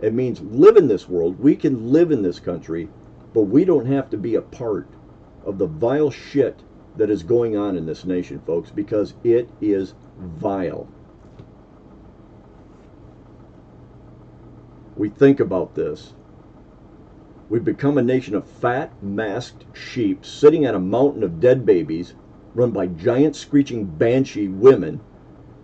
[0.00, 1.40] it means live in this world.
[1.40, 2.88] We can live in this country,
[3.34, 4.88] but we don't have to be a part
[5.44, 6.60] of the vile shit
[6.96, 10.88] that is going on in this nation, folks, because it is vile.
[14.96, 16.14] We think about this.
[17.48, 22.14] We've become a nation of fat, masked sheep sitting on a mountain of dead babies
[22.54, 25.00] run by giant screeching banshee women,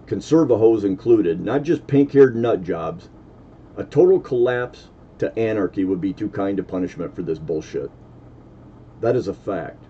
[0.07, 3.09] conservahos included, not just pink haired nut jobs,
[3.77, 7.91] a total collapse to anarchy would be too kind a punishment for this bullshit.
[9.01, 9.85] That is a fact.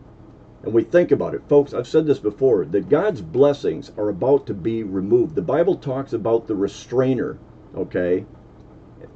[0.63, 4.47] And we think about it, folks, I've said this before, that God's blessings are about
[4.47, 5.35] to be removed.
[5.35, 7.39] The Bible talks about the restrainer,
[7.77, 8.25] okay?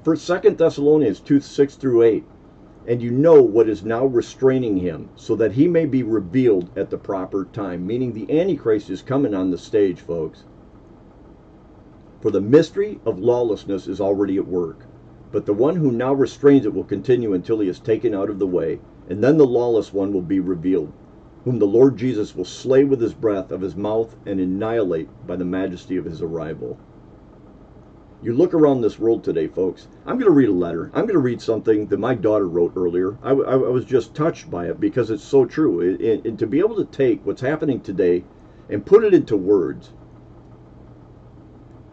[0.04, 2.24] For Second Thessalonians 2 6 through 8.
[2.86, 6.88] And you know what is now restraining him, so that he may be revealed at
[6.88, 7.86] the proper time.
[7.86, 10.44] Meaning the Antichrist is coming on the stage, folks.
[12.22, 14.86] For the mystery of lawlessness is already at work.
[15.30, 18.38] But the one who now restrains it will continue until he is taken out of
[18.38, 20.90] the way, and then the lawless one will be revealed,
[21.44, 25.36] whom the Lord Jesus will slay with his breath of his mouth and annihilate by
[25.36, 26.78] the majesty of his arrival.
[28.22, 29.88] You look around this world today, folks.
[30.04, 30.90] I'm going to read a letter.
[30.92, 33.16] I'm going to read something that my daughter wrote earlier.
[33.22, 35.80] I, was just touched by it because it's so true.
[35.80, 38.24] It, and to be able to take what's happening today
[38.68, 39.94] and put it into words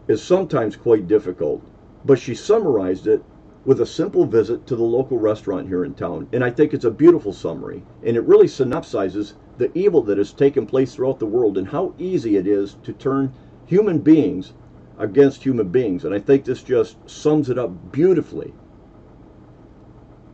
[0.06, 1.62] is sometimes quite difficult.
[2.04, 3.24] But she summarized it
[3.64, 6.28] with a simple visit to the local restaurant here in town.
[6.32, 7.82] And I think it's a beautiful summary.
[8.04, 11.94] And it really synopsizes the evil that has taken place throughout the world and how
[11.98, 13.32] easy it is to turn
[13.64, 14.52] human beings
[14.98, 16.04] against human beings.
[16.04, 18.52] And I think this just sums it up beautifully.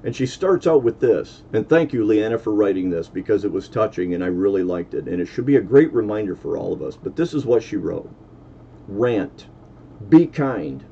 [0.03, 1.43] And she starts out with this.
[1.53, 4.95] And thank you, Leanna, for writing this because it was touching and I really liked
[4.95, 5.07] it.
[5.07, 6.97] And it should be a great reminder for all of us.
[6.97, 8.11] But this is what she wrote
[8.87, 9.47] Rant.
[10.09, 10.85] Be kind.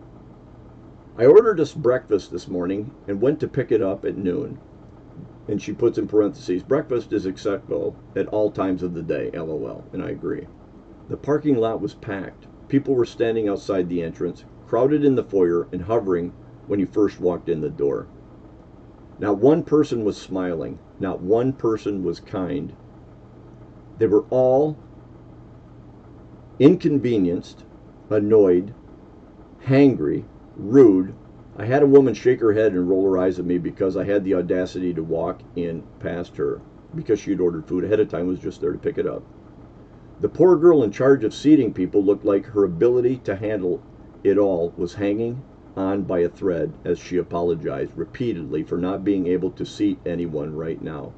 [1.18, 4.58] I ordered us breakfast this morning and went to pick it up at noon.
[5.46, 9.84] And she puts in parentheses, breakfast is acceptable at all times of the day, lol.
[9.92, 10.46] And I agree.
[11.10, 12.46] The parking lot was packed.
[12.68, 16.32] People were standing outside the entrance, crowded in the foyer, and hovering
[16.66, 18.06] when you first walked in the door.
[19.18, 20.78] Not one person was smiling.
[20.98, 22.72] Not one person was kind.
[23.98, 24.76] They were all
[26.58, 27.64] inconvenienced,
[28.08, 28.72] annoyed,
[29.66, 30.24] hangry,
[30.56, 31.14] rude.
[31.56, 34.04] I had a woman shake her head and roll her eyes at me because I
[34.04, 36.60] had the audacity to walk in past her
[36.94, 39.22] because she had ordered food ahead of time, was just there to pick it up.
[40.22, 43.80] The poor girl in charge of seating people looked like her ability to handle
[44.22, 45.42] it all was hanging
[45.76, 50.54] on by a thread as she apologized repeatedly for not being able to seat anyone
[50.54, 51.12] right now.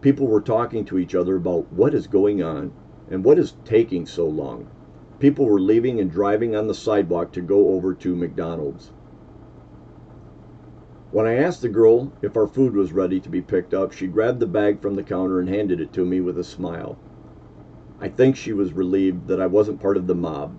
[0.00, 2.72] People were talking to each other about what is going on
[3.08, 4.66] and what is taking so long.
[5.20, 8.90] People were leaving and driving on the sidewalk to go over to McDonald's.
[11.12, 14.08] When I asked the girl if our food was ready to be picked up, she
[14.08, 16.98] grabbed the bag from the counter and handed it to me with a smile.
[18.00, 20.54] I think she was relieved that I wasn't part of the mob.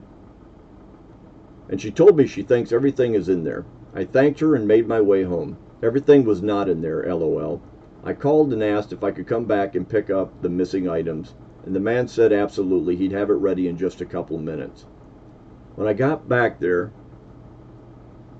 [1.69, 3.65] And she told me she thinks everything is in there.
[3.93, 5.57] I thanked her and made my way home.
[5.81, 7.61] Everything was not in there, lol.
[8.03, 11.35] I called and asked if I could come back and pick up the missing items,
[11.65, 14.85] and the man said absolutely he'd have it ready in just a couple minutes.
[15.75, 16.91] When I got back there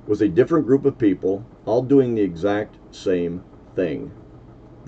[0.08, 3.44] was a different group of people, all doing the exact same
[3.76, 4.12] thing.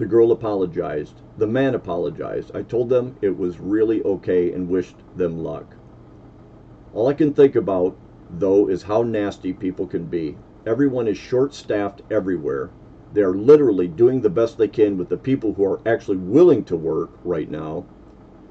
[0.02, 1.14] The girl apologized.
[1.38, 2.56] The man apologized.
[2.56, 5.76] I told them it was really okay and wished them luck.
[6.96, 7.96] All I can think about,
[8.40, 10.38] though, is how nasty people can be.
[10.66, 12.72] Everyone is short staffed everywhere.
[13.14, 16.64] They are literally doing the best they can with the people who are actually willing
[16.64, 17.86] to work right now.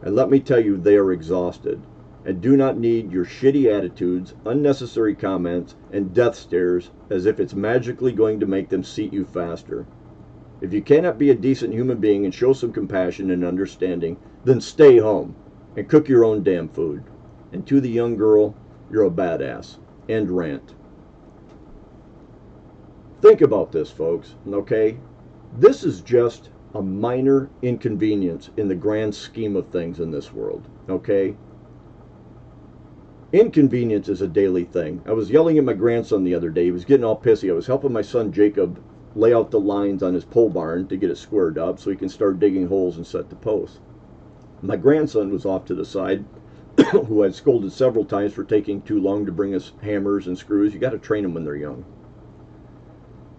[0.03, 1.81] And let me tell you, they are exhausted
[2.25, 7.55] and do not need your shitty attitudes, unnecessary comments, and death stares as if it's
[7.55, 9.85] magically going to make them seat you faster.
[10.61, 14.61] If you cannot be a decent human being and show some compassion and understanding, then
[14.61, 15.35] stay home
[15.77, 17.03] and cook your own damn food.
[17.53, 18.55] And to the young girl,
[18.91, 19.79] you're a badass.
[20.09, 20.75] End rant.
[23.23, 24.97] Think about this, folks, okay?
[25.57, 30.69] This is just a minor inconvenience in the grand scheme of things in this world,
[30.89, 31.37] okay?
[33.33, 35.03] Inconvenience is a daily thing.
[35.07, 36.65] I was yelling at my grandson the other day.
[36.65, 37.51] He was getting all pissy.
[37.51, 38.83] I was helping my son Jacob
[39.15, 41.97] lay out the lines on his pole barn to get it squared up so he
[41.97, 43.81] can start digging holes and set the posts.
[44.63, 46.25] My grandson was off to the side,
[46.93, 50.73] who I'd scolded several times for taking too long to bring us hammers and screws.
[50.73, 51.85] You got to train them when they're young.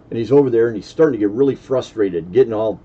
[0.09, 2.81] And he's over there and he's starting to get really frustrated, getting all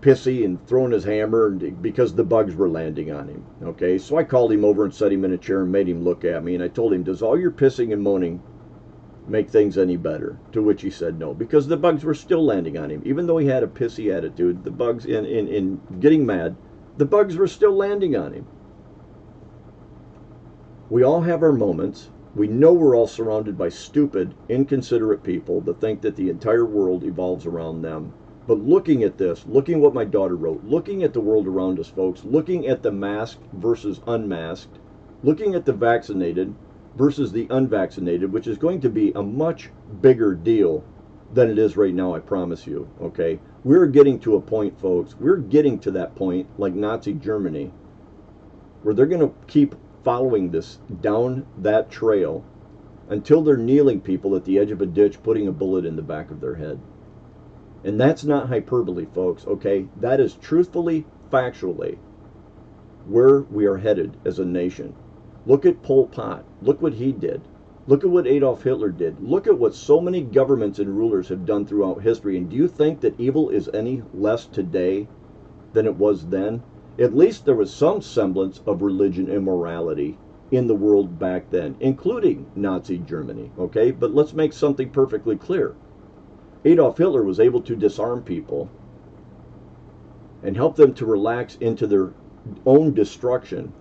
[0.00, 3.44] pissy and throwing his hammer and, because the bugs were landing on him.
[3.62, 6.02] Okay, so I called him over and set him in a chair and made him
[6.02, 6.54] look at me.
[6.54, 8.42] And I told him, Does all your pissing and moaning
[9.26, 10.38] make things any better?
[10.52, 13.02] To which he said no, because the bugs were still landing on him.
[13.04, 16.56] Even though he had a pissy attitude, the bugs, in, in, in getting mad,
[16.96, 18.46] the bugs were still landing on him.
[20.90, 22.10] We all have our moments.
[22.34, 27.04] We know we're all surrounded by stupid, inconsiderate people that think that the entire world
[27.04, 28.12] evolves around them.
[28.46, 31.88] But looking at this, looking what my daughter wrote, looking at the world around us,
[31.88, 34.78] folks, looking at the masked versus unmasked,
[35.22, 36.54] looking at the vaccinated
[36.96, 39.70] versus the unvaccinated, which is going to be a much
[40.00, 40.84] bigger deal
[41.32, 42.88] than it is right now, I promise you.
[43.00, 43.40] Okay?
[43.64, 47.72] We're getting to a point, folks, we're getting to that point like Nazi Germany
[48.82, 49.74] where they're going to keep
[50.04, 52.44] following this down that trail
[53.08, 56.02] until they're kneeling people at the edge of a ditch putting a bullet in the
[56.02, 56.80] back of their head.
[57.84, 59.86] And that's not hyperbole, folks, okay?
[59.96, 61.98] That is truthfully, factually,
[63.06, 64.94] where we are headed as a nation.
[65.44, 66.44] Look at Pol Pot.
[66.60, 67.42] Look what he did.
[67.88, 69.20] Look at what Adolf Hitler did.
[69.20, 72.36] Look at what so many governments and rulers have done throughout history.
[72.36, 75.08] And do you think that evil is any less today
[75.72, 76.62] than it was then?
[76.96, 80.16] At least there was some semblance of religion and morality
[80.52, 83.50] in the world back then, including Nazi Germany.
[83.58, 85.74] Okay, but let's make something perfectly clear.
[86.64, 88.70] Adolf Hitler was able to disarm people
[90.44, 92.12] and help them to relax into their
[92.64, 93.72] own destruction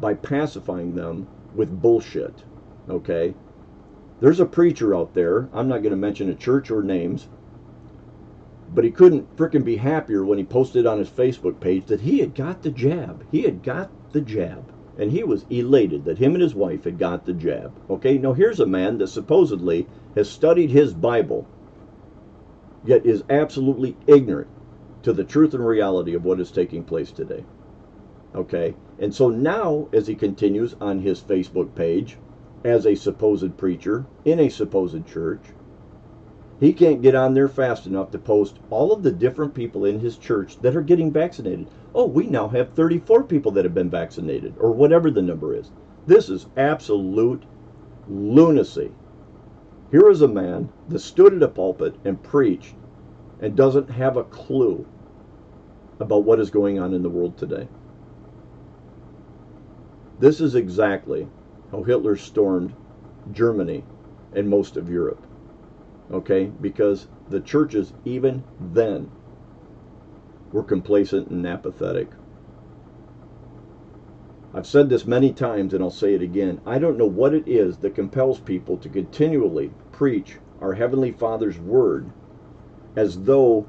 [0.00, 2.44] by pacifying them with bullshit.
[2.88, 3.34] Okay?
[4.20, 7.28] There's a preacher out there, I'm not going to mention a church or names,
[8.74, 12.18] but he couldn't frickin' be happier when he posted on his Facebook page that he
[12.18, 13.24] had got the jab.
[13.30, 14.72] He had got the jab.
[14.98, 17.72] And he was elated that him and his wife had got the jab.
[17.88, 19.86] Okay, now here's a man that supposedly
[20.16, 21.46] has studied his Bible,
[22.84, 24.50] yet is absolutely ignorant
[25.04, 27.44] to the truth and reality of what is taking place today.
[28.34, 32.18] Okay, and so now, as he continues on his Facebook page,
[32.64, 35.40] as a supposed preacher in a supposed church,
[36.58, 40.00] he can't get on there fast enough to post all of the different people in
[40.00, 41.68] his church that are getting vaccinated.
[41.94, 45.70] Oh, we now have 34 people that have been vaccinated, or whatever the number is.
[46.06, 47.44] This is absolute
[48.08, 48.90] lunacy.
[49.92, 52.74] Here is a man that stood at a pulpit and preached
[53.40, 54.84] and doesn't have a clue
[56.00, 57.68] about what is going on in the world today.
[60.18, 61.28] This is exactly
[61.70, 62.74] how Hitler stormed
[63.32, 63.84] Germany
[64.34, 65.24] and most of Europe
[66.12, 66.50] okay?
[66.60, 69.10] Because the churches, even then,
[70.52, 72.08] were complacent and apathetic.
[74.54, 76.60] I've said this many times and I'll say it again.
[76.64, 81.58] I don't know what it is that compels people to continually preach our Heavenly Father's
[81.58, 82.10] Word
[82.96, 83.66] as though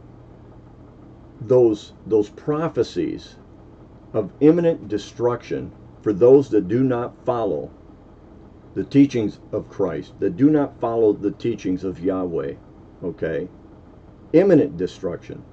[1.42, 3.36] those, those prophecies
[4.14, 5.72] of imminent destruction
[6.02, 7.70] for those that do not follow
[8.76, 12.54] the teachings of Christ, that do not follow the teachings of Yahweh,
[13.04, 13.48] okay?
[14.34, 15.44] Imminent destruction.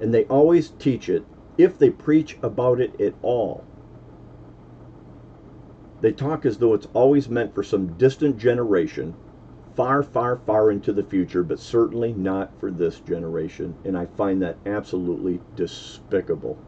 [0.00, 1.24] And they always teach it,
[1.56, 3.64] if they preach about it at all.
[6.00, 9.14] They talk as though it's always meant for some distant generation,
[9.76, 13.76] far, far, far into the future, but certainly not for this generation.
[13.84, 16.58] And I find that absolutely despicable.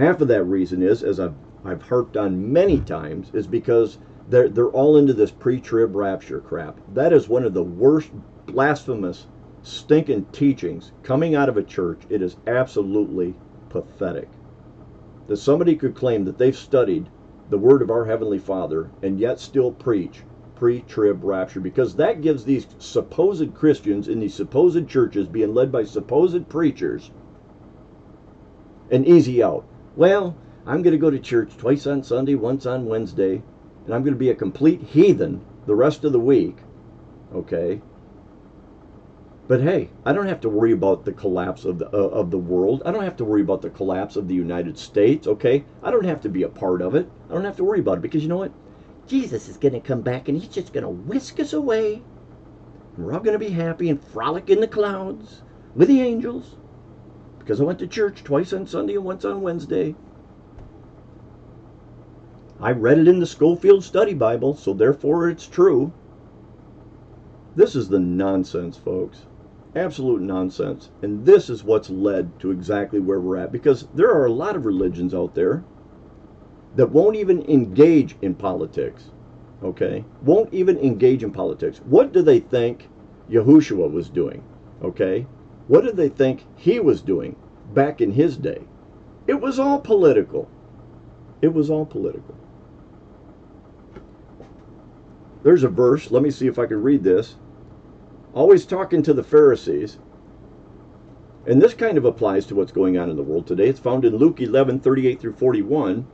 [0.00, 3.98] Half of that reason is, as I've I've harped on many times is because
[4.30, 6.80] they're, they're all into this pre-trib rapture crap.
[6.94, 8.10] That is one of the worst
[8.46, 9.26] blasphemous
[9.60, 12.00] stinking teachings coming out of a church.
[12.08, 13.34] It is absolutely
[13.68, 14.30] pathetic.
[15.26, 17.10] That somebody could claim that they've studied
[17.50, 20.22] the word of our Heavenly Father and yet still preach
[20.54, 25.84] pre-trib rapture because that gives these supposed Christians in these supposed churches being led by
[25.84, 27.10] supposed preachers
[28.90, 29.66] an easy out.
[29.96, 30.36] Well,
[30.66, 33.42] I'm going to go to church twice on Sunday, once on Wednesday,
[33.84, 36.58] and I'm going to be a complete heathen the rest of the week.
[37.34, 37.80] Okay?
[39.48, 42.38] But hey, I don't have to worry about the collapse of the uh, of the
[42.38, 42.82] world.
[42.86, 45.64] I don't have to worry about the collapse of the United States, okay?
[45.82, 47.10] I don't have to be a part of it.
[47.28, 48.52] I don't have to worry about it because you know what?
[49.08, 51.94] Jesus is going to come back and he's just going to whisk us away.
[52.96, 55.42] And we're all going to be happy and frolic in the clouds
[55.74, 56.54] with the angels
[57.50, 59.96] because I went to church twice on Sunday and once on Wednesday.
[62.60, 65.92] I read it in the Scofield Study Bible, so therefore it's true.
[67.56, 69.26] This is the nonsense, folks.
[69.74, 70.90] Absolute nonsense.
[71.02, 74.54] And this is what's led to exactly where we're at because there are a lot
[74.54, 75.64] of religions out there
[76.76, 79.10] that won't even engage in politics.
[79.64, 80.04] Okay?
[80.22, 81.80] Won't even engage in politics.
[81.84, 82.88] What do they think
[83.28, 84.44] Yahushua was doing?
[84.84, 85.26] Okay?
[85.70, 87.36] What did they think he was doing
[87.72, 88.62] back in his day?
[89.28, 90.48] It was all political.
[91.40, 92.34] It was all political.
[95.44, 96.10] There's a verse.
[96.10, 97.36] Let me see if I can read this.
[98.34, 99.98] Always talking to the Pharisees.
[101.46, 103.68] And this kind of applies to what's going on in the world today.
[103.68, 106.04] It's found in Luke 11, 38 through 41.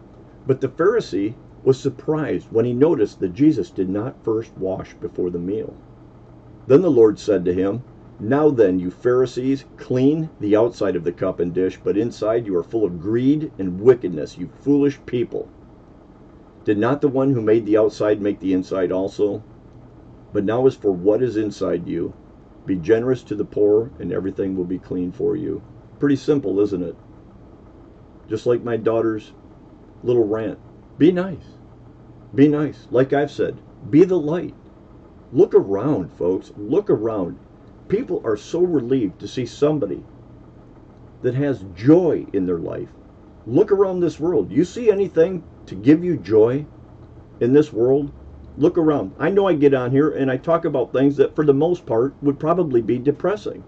[0.46, 1.32] But the Pharisee
[1.64, 5.74] was surprised when he noticed that Jesus did not first wash before the meal.
[6.66, 7.82] Then the Lord said to him,
[8.18, 12.56] Now then, you Pharisees, clean the outside of the cup and dish, but inside you
[12.56, 15.48] are full of greed and wickedness, you foolish people.
[16.64, 19.42] Did not the one who made the outside make the inside also?
[20.36, 22.12] but now as for what is inside you.
[22.66, 25.62] Be generous to the poor, and everything will be clean for you.
[25.98, 26.94] Pretty simple, isn't it?
[28.28, 29.32] Just like my daughter's
[30.02, 30.58] little rant.
[30.98, 31.56] Be nice.
[32.34, 32.86] Be nice.
[32.90, 33.56] Like I've said,
[33.88, 34.54] be the light.
[35.32, 36.52] Look around, folks.
[36.54, 37.38] Look around.
[37.88, 40.02] People are so relieved to see somebody
[41.22, 42.88] that has joy in their life.
[43.46, 44.50] Look around this world.
[44.50, 46.66] You see anything to give you joy
[47.40, 48.12] in this world?
[48.58, 49.14] Look around.
[49.18, 51.86] I know I get on here and I talk about things that, for the most
[51.86, 53.62] part, would probably be depressing.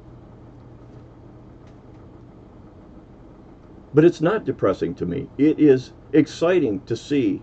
[3.95, 5.29] But it's not depressing to me.
[5.39, 7.43] It is exciting to see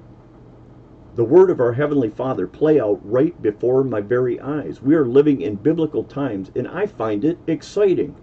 [1.15, 4.81] the word of our Heavenly Father play out right before my very eyes.
[4.81, 8.15] We are living in biblical times, and I find it exciting.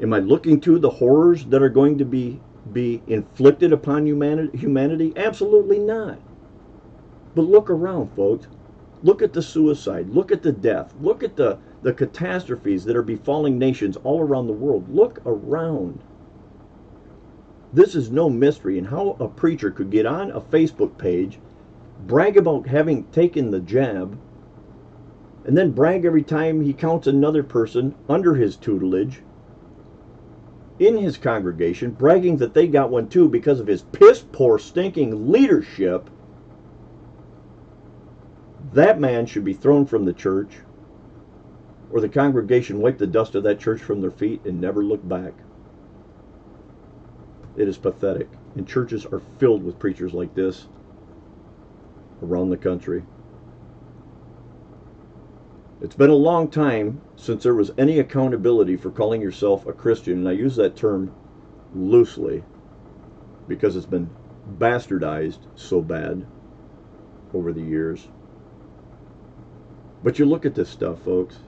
[0.00, 2.40] Am I looking to the horrors that are going to be,
[2.72, 5.12] be inflicted upon humanity?
[5.16, 6.18] Absolutely not.
[7.36, 8.48] But look around, folks.
[9.04, 10.10] Look at the suicide.
[10.10, 10.92] Look at the death.
[11.00, 14.92] Look at the, the catastrophes that are befalling nations all around the world.
[14.92, 16.00] Look around.
[17.72, 21.38] This is no mystery in how a preacher could get on a Facebook page,
[22.06, 24.18] brag about having taken the jab,
[25.46, 29.22] and then brag every time he counts another person under his tutelage
[30.78, 35.30] in his congregation, bragging that they got one too because of his piss poor, stinking
[35.32, 36.10] leadership.
[38.72, 40.58] That man should be thrown from the church,
[41.90, 45.06] or the congregation wipe the dust of that church from their feet and never look
[45.08, 45.34] back.
[47.56, 48.28] It is pathetic.
[48.56, 50.66] And churches are filled with preachers like this
[52.22, 53.02] around the country.
[55.80, 60.18] It's been a long time since there was any accountability for calling yourself a Christian,
[60.18, 61.12] and I use that term
[61.74, 62.44] loosely
[63.48, 64.08] because it's been
[64.58, 66.24] bastardized so bad
[67.34, 68.06] over the years.
[70.04, 71.38] But you look at this stuff, folks.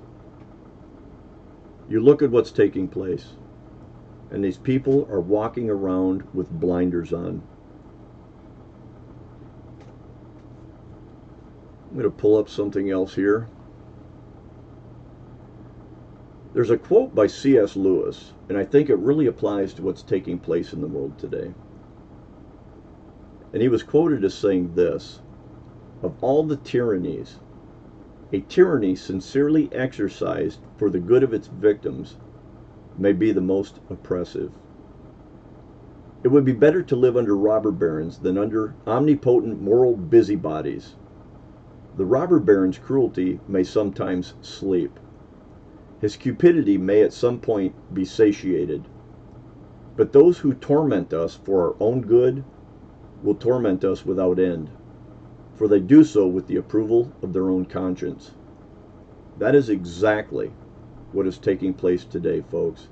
[1.89, 3.35] You look at what's taking place
[4.35, 7.41] and these people are walking around with blinders on.
[11.89, 13.47] I'm going to pull up something else here.
[16.53, 17.77] There's a quote by C.S.
[17.77, 21.55] Lewis, and I think it really applies to what's taking place in the world today.
[23.53, 25.21] And he was quoted as saying this
[26.03, 27.39] Of all the tyrannies,
[28.33, 32.17] a tyranny sincerely exercised for the good of its victims
[32.99, 34.53] may be the most oppressive.
[36.23, 40.95] It would be better to live under robber barons than under omnipotent moral busybodies.
[41.97, 44.99] The robber baron's cruelty may sometimes sleep.
[46.01, 48.85] His cupidity may at some point be satiated.
[49.97, 52.43] But those who torment us for our own good
[53.23, 54.71] will torment us without end,
[55.55, 58.33] for they do so with the approval of their own conscience.
[59.39, 60.53] That is exactly
[61.15, 62.89] what is taking place today, folks.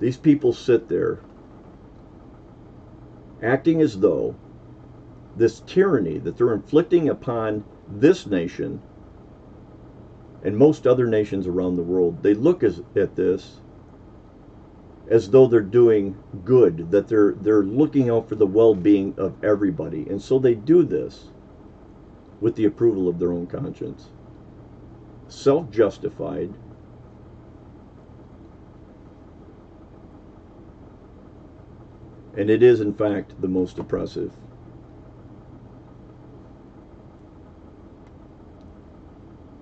[0.00, 1.20] These people sit there
[3.42, 4.34] acting as though
[5.36, 8.82] this tyranny that they're inflicting upon this nation
[10.42, 13.60] and most other nations around the world, they look as, at this
[15.08, 20.06] as though they're doing good, that they're they're looking out for the well-being of everybody.
[20.08, 21.28] And so they do this
[22.40, 24.08] with the approval of their own conscience.
[25.28, 26.54] Self-justified,
[32.40, 34.32] And it is, in fact, the most oppressive.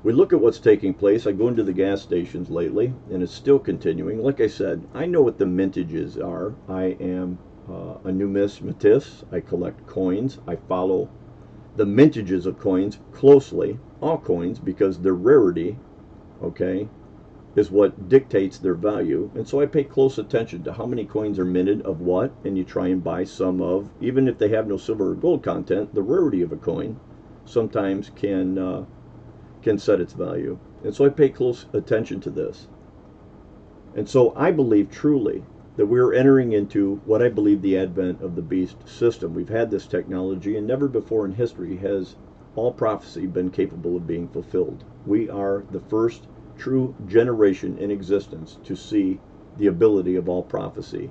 [0.05, 1.27] We look at what's taking place.
[1.27, 4.23] I go into the gas stations lately, and it's still continuing.
[4.23, 6.55] Like I said, I know what the mintages are.
[6.69, 9.25] I am uh, a numismatist.
[9.33, 10.39] I collect coins.
[10.47, 11.11] I follow
[11.75, 15.77] the mintages of coins closely, all coins, because their rarity,
[16.45, 16.89] okay,
[17.59, 19.31] is what dictates their value.
[19.35, 22.57] And so I pay close attention to how many coins are minted of what, and
[22.57, 25.95] you try and buy some of, even if they have no silver or gold content,
[25.95, 27.01] the rarity of a coin
[27.45, 28.85] sometimes can uh,
[29.63, 30.59] can set its value.
[30.85, 32.69] And so I pay close attention to this.
[33.97, 35.43] And so I believe truly
[35.77, 39.35] that we're entering into what I believe the advent of the beast system.
[39.35, 42.17] We've had this technology, and never before in history has
[42.55, 44.85] all prophecy been capable of being fulfilled.
[45.07, 46.29] We are the first
[46.59, 49.19] true generation in existence to see
[49.57, 51.11] the ability of all prophecy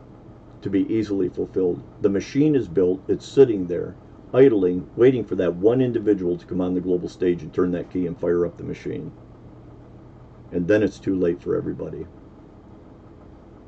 [0.61, 1.81] to be easily fulfilled.
[2.01, 3.95] The machine is built, it's sitting there,
[4.33, 7.89] idling, waiting for that one individual to come on the global stage and turn that
[7.89, 9.11] key and fire up the machine.
[10.51, 12.05] And then it's too late for everybody.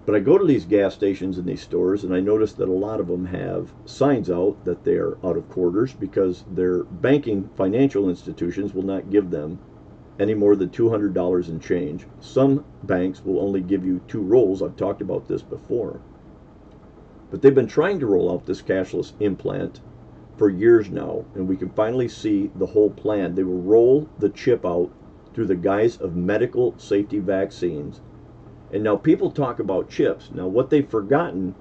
[0.06, 2.74] But I go to these gas stations and these stores, and I notice that a
[2.74, 7.50] lot of them have signs out that they are out of quarters because their banking
[7.56, 9.60] financial institutions will not give them
[10.20, 12.06] any more than $200 in change.
[12.20, 14.62] Some banks will only give you two rolls.
[14.62, 16.02] I've talked about this before.
[17.32, 19.80] But they've been trying to roll out this cashless implant
[20.38, 23.36] for years now, and we can finally see the whole plan.
[23.36, 24.92] They will roll the chip out
[25.34, 28.02] through the guise of medical safety vaccines.
[28.72, 30.32] And now people talk about chips.
[30.34, 31.56] Now, what they've forgotten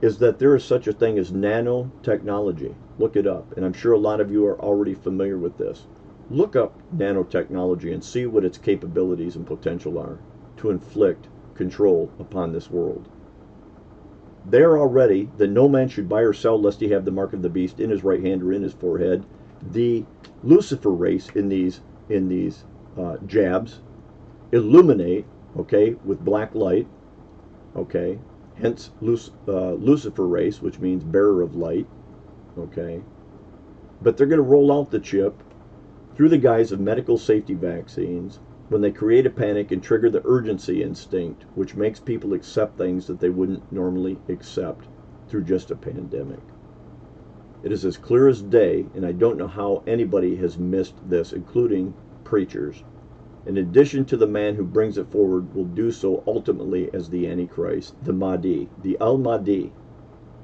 [0.00, 2.74] is that there is such a thing as nanotechnology.
[2.98, 5.86] Look it up, and I'm sure a lot of you are already familiar with this.
[6.30, 10.18] Look up nanotechnology and see what its capabilities and potential are
[10.58, 13.08] to inflict control upon this world.
[14.44, 17.42] There already that no man should buy or sell lest he have the mark of
[17.42, 19.24] the beast in his right hand or in his forehead.
[19.62, 20.04] The
[20.44, 22.64] luciferase in these in these
[22.96, 23.80] uh, jabs
[24.52, 25.26] illuminate,
[25.58, 26.86] okay, with black light,
[27.76, 28.18] okay,
[28.54, 31.86] hence Luc- uh, luciferase, which means bearer of light,
[32.58, 33.02] okay.
[34.00, 35.42] But they're going to roll out the chip
[36.18, 38.40] through the guise of medical safety vaccines
[38.70, 43.06] when they create a panic and trigger the urgency instinct, which makes people accept things
[43.06, 44.88] that they wouldn't normally accept
[45.28, 46.40] through just a pandemic.
[47.62, 51.32] It is as clear as day, and I don't know how anybody has missed this,
[51.32, 51.94] including
[52.24, 52.82] preachers.
[53.46, 57.28] In addition to the man who brings it forward, will do so ultimately as the
[57.28, 59.72] Antichrist, the Mahdi, the Al Mahdi,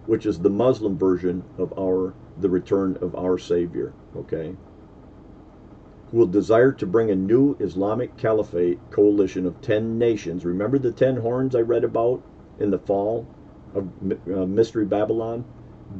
[0.06, 3.92] which is the Muslim version of our the return of our Savior.
[4.16, 4.54] Okay
[6.14, 10.44] will desire to bring a new Islamic caliphate coalition of 10 nations.
[10.44, 12.22] Remember the 10 horns I read about
[12.60, 13.26] in the fall
[13.74, 13.88] of
[14.32, 15.44] uh, Mystery Babylon?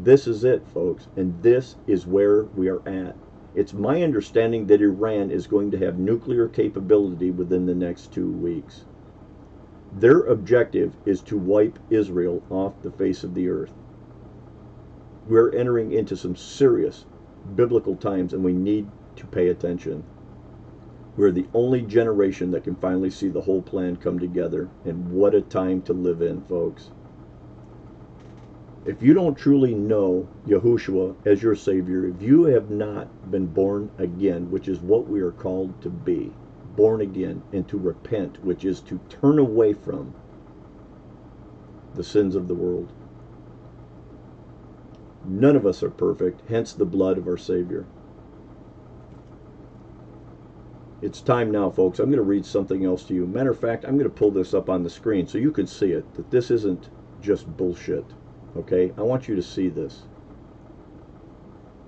[0.02, 3.16] This is it, folks, and this is where we are at.
[3.56, 8.30] It's my understanding that Iran is going to have nuclear capability within the next two
[8.30, 8.84] weeks.
[9.98, 13.72] Their objective is to wipe Israel off the face of the earth.
[15.26, 17.04] We're entering into some serious
[17.56, 20.04] biblical times, and we need to pay attention.
[21.16, 25.34] We're the only generation that can finally see the whole plan come together, and what
[25.34, 26.90] a time to live in, folks.
[28.84, 33.90] If you don't truly know Yahushua as your Savior, if you have not been born
[33.98, 36.32] again, which is what we are called to be,
[36.76, 40.14] born again, and to repent, which is to turn away from
[41.94, 42.92] the sins of the world.
[45.24, 47.86] None of us are perfect, hence the blood of our Savior.
[51.04, 51.98] It's time now, folks.
[51.98, 53.26] I'm going to read something else to you.
[53.26, 55.66] Matter of fact, I'm going to pull this up on the screen so you can
[55.66, 56.88] see it, that this isn't
[57.20, 58.06] just bullshit.
[58.56, 58.90] Okay?
[58.96, 60.04] I want you to see this.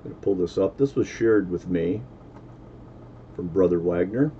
[0.04, 0.76] I'm going to pull this up.
[0.76, 2.02] This was shared with me
[3.34, 4.32] from Brother Wagner.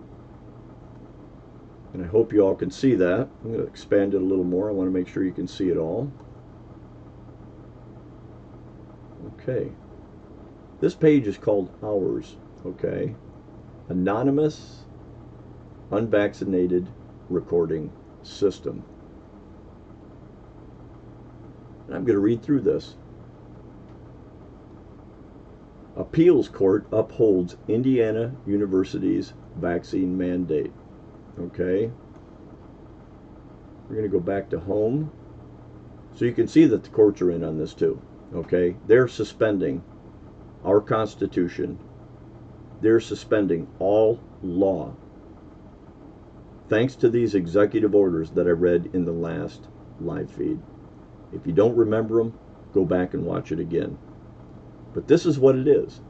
[1.95, 3.31] And I hope you all can see that.
[3.45, 4.69] I'm going to expand it a little more.
[4.69, 6.13] I want to make sure you can see it all.
[9.41, 9.73] Okay.
[10.81, 12.37] This page is called Ours.
[12.67, 13.15] Okay
[13.89, 14.85] anonymous,
[15.91, 16.89] unvaccinated
[17.29, 18.83] recording system.
[21.87, 22.97] And I'm going to read through this.
[25.97, 30.73] Appeals Court upholds Indiana University's vaccine mandate.
[31.41, 31.91] Okay.
[33.89, 35.11] We're going to go back to home.
[36.15, 38.01] So you can see that the courts are in on this too.
[38.35, 38.77] Okay.
[38.87, 39.83] They're suspending
[40.65, 41.79] our Constitution
[42.81, 44.93] they're suspending all law
[46.69, 49.69] thanks to these executive orders that I read in the last
[50.01, 50.59] live feed.
[51.33, 52.35] If you don't remember them,
[52.73, 53.97] go back and watch it again.
[54.93, 56.01] But this is what it is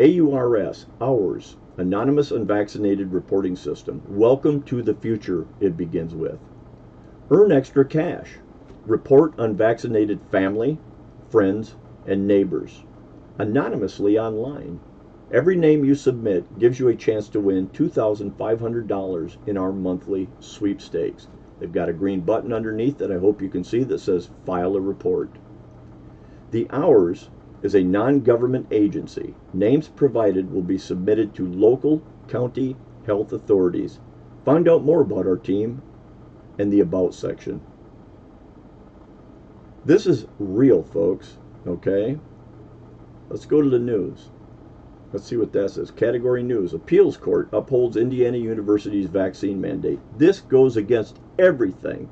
[0.00, 4.02] AURS, ours, Anonymous Unvaccinated Reporting System.
[4.08, 6.38] Welcome to the future, it begins with.
[7.30, 8.34] Earn extra cash.
[8.84, 10.78] Report unvaccinated family,
[11.30, 12.82] friends, and neighbors
[13.38, 14.78] anonymously online
[15.32, 21.26] Every name you submit gives you a chance to win $2,500 in our monthly sweepstakes.
[21.58, 24.76] They've got a green button underneath that I hope you can see that says File
[24.76, 25.30] a Report.
[26.50, 27.30] The AURS
[27.62, 29.34] is a non government agency.
[29.54, 32.76] Names provided will be submitted to local county
[33.06, 34.00] health authorities.
[34.44, 35.80] Find out more about our team
[36.58, 37.62] in the About section.
[39.86, 42.18] This is real, folks, okay?
[43.30, 44.28] Let's go to the news.
[45.12, 45.90] Let's see what that says.
[45.90, 46.72] Category News.
[46.72, 50.00] Appeals Court upholds Indiana University's vaccine mandate.
[50.16, 52.08] This goes against everything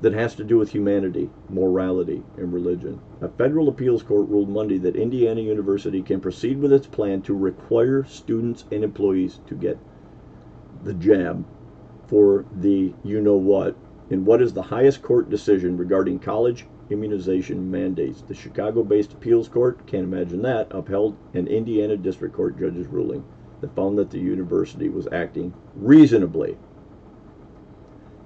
[0.00, 3.00] that has to do with humanity, morality, and religion.
[3.20, 7.34] A federal appeals court ruled Monday that Indiana University can proceed with its plan to
[7.34, 9.78] require students and employees to get
[10.84, 11.44] the jab
[12.06, 13.74] for the you know what
[14.10, 18.22] and what is the highest court decision regarding college immunization mandates.
[18.22, 23.24] The Chicago based appeals court, can't imagine that, upheld an Indiana district court judge's ruling
[23.60, 26.56] that found that the university was acting reasonably.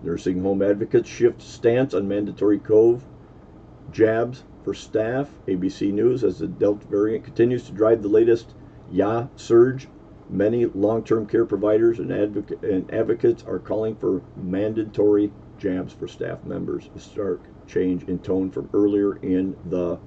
[0.03, 3.05] Nursing home advocates shift stance on mandatory cove
[3.93, 5.31] jabs for staff.
[5.47, 8.55] ABC News, as the Delta variant continues to drive the latest
[8.91, 9.89] Ya surge,
[10.29, 16.45] many long term care providers and, and advocates are calling for mandatory jabs for staff
[16.45, 16.91] members.
[16.97, 19.99] Stark change in tone from earlier in the,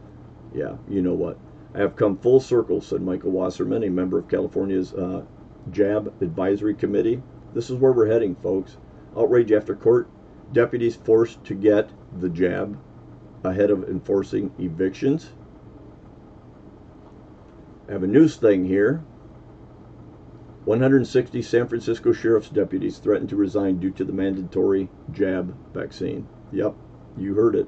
[0.53, 1.37] yeah, you know what.
[1.73, 5.23] I have come full circle, said Michael Wasserman, a member of California's uh,
[5.71, 7.21] JAB Advisory Committee.
[7.53, 8.77] This is where we're heading, folks.
[9.17, 10.07] Outrage after court.
[10.53, 11.89] Deputies forced to get
[12.19, 12.77] the jab
[13.43, 15.31] ahead of enforcing evictions.
[17.87, 19.03] I have a news thing here.
[20.65, 26.27] 160 San Francisco sheriff's deputies threatened to resign due to the mandatory jab vaccine.
[26.51, 26.75] Yep,
[27.17, 27.67] you heard it.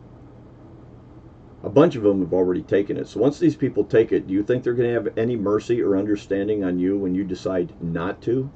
[1.64, 3.08] A bunch of them have already taken it.
[3.08, 5.82] So once these people take it, do you think they're going to have any mercy
[5.82, 8.50] or understanding on you when you decide not to?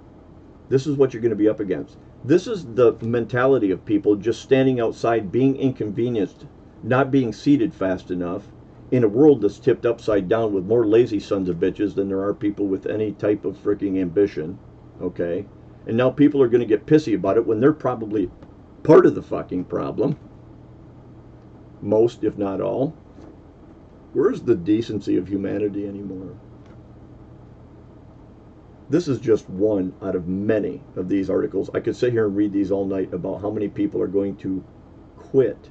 [0.70, 1.98] This is what you're going to be up against.
[2.24, 6.46] This is the mentality of people just standing outside, being inconvenienced,
[6.84, 8.44] not being seated fast enough,
[8.92, 12.22] in a world that's tipped upside down with more lazy sons of bitches than there
[12.22, 14.60] are people with any type of freaking ambition,
[15.02, 15.46] okay?
[15.88, 18.30] And now people are going to get pissy about it when they're probably
[18.84, 20.18] part of the fucking problem.
[21.82, 22.96] Most, if not all.
[24.14, 26.36] Where's the decency of humanity anymore?
[28.90, 31.70] This is just one out of many of these articles.
[31.74, 34.36] I could sit here and read these all night about how many people are going
[34.38, 34.64] to
[35.18, 35.70] quit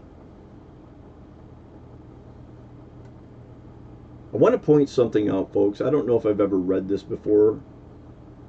[4.33, 5.81] I want to point something out, folks.
[5.81, 7.59] I don't know if I've ever read this before,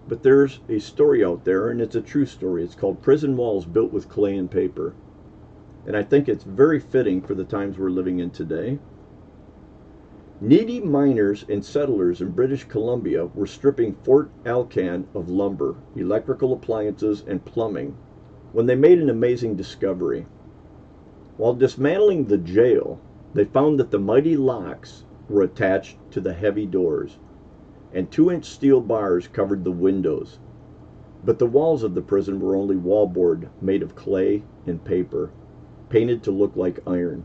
[0.08, 2.64] but there's a story out there, and it's a true story.
[2.64, 4.94] It's called Prison Walls Built with Clay and Paper.
[5.86, 8.78] And I think it's very fitting for the times we're living in today.
[10.40, 17.24] Needy miners and settlers in British Columbia were stripping Fort Alcan of lumber, electrical appliances,
[17.28, 17.96] and plumbing
[18.52, 20.28] when they made an amazing discovery.
[21.38, 23.00] While dismantling the jail,
[23.34, 27.18] they found that the mighty locks were attached to the heavy doors,
[27.94, 30.38] and two inch steel bars covered the windows.
[31.24, 35.32] But the walls of the prison were only wallboard made of clay and paper,
[35.92, 37.24] painted to look like iron.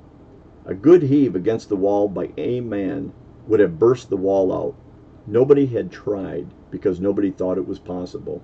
[0.67, 3.13] A good heave against the wall by a man
[3.47, 4.75] would have burst the wall out.
[5.27, 8.43] Nobody had tried because nobody thought it was possible.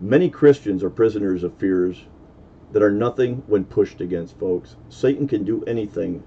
[0.00, 2.06] Many Christians are prisoners of fears
[2.72, 4.76] that are nothing when pushed against folks.
[4.88, 6.24] Satan can do anything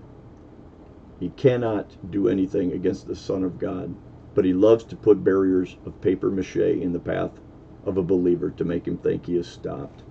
[1.20, 3.95] he cannot do anything against the Son of God,
[4.36, 7.39] but he loves to put barriers of paper mache in the path
[7.86, 10.04] of a believer to make him think he is stopped.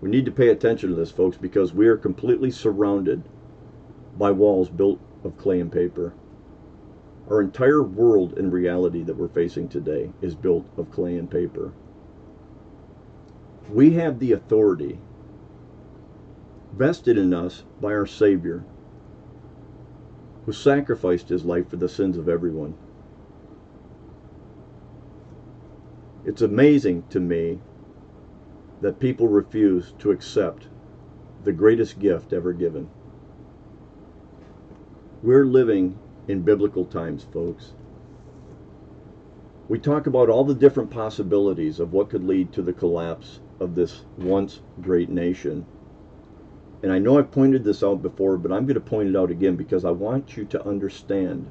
[0.00, 3.22] We need to pay attention to this, folks, because we are completely surrounded
[4.16, 6.12] by walls built of clay and paper.
[7.28, 11.72] Our entire world and reality that we're facing today is built of clay and paper.
[13.70, 14.98] We have the authority
[16.72, 18.64] vested in us by our Savior
[20.46, 22.74] who sacrificed his life for the sins of everyone.
[26.24, 27.60] It's amazing to me
[28.80, 30.68] that people refuse to accept
[31.44, 32.88] the greatest gift ever given.
[35.22, 35.98] We're living
[36.28, 37.72] in biblical times, folks.
[39.68, 43.74] We talk about all the different possibilities of what could lead to the collapse of
[43.74, 45.66] this once great nation
[46.82, 49.30] and I know I've pointed this out before, but I'm going to point it out
[49.30, 51.50] again because I want you to understand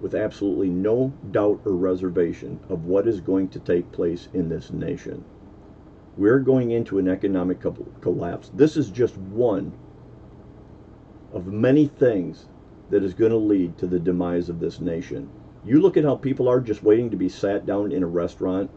[0.00, 4.70] with absolutely no doubt or reservation of what is going to take place in this
[4.70, 5.24] nation.
[6.16, 7.60] We're going into an economic
[8.00, 8.50] collapse.
[8.54, 9.72] This is just one
[11.32, 12.46] of many things
[12.90, 15.28] that is going to lead to the demise of this nation.
[15.64, 18.70] You look at how people are just waiting to be sat down in a restaurant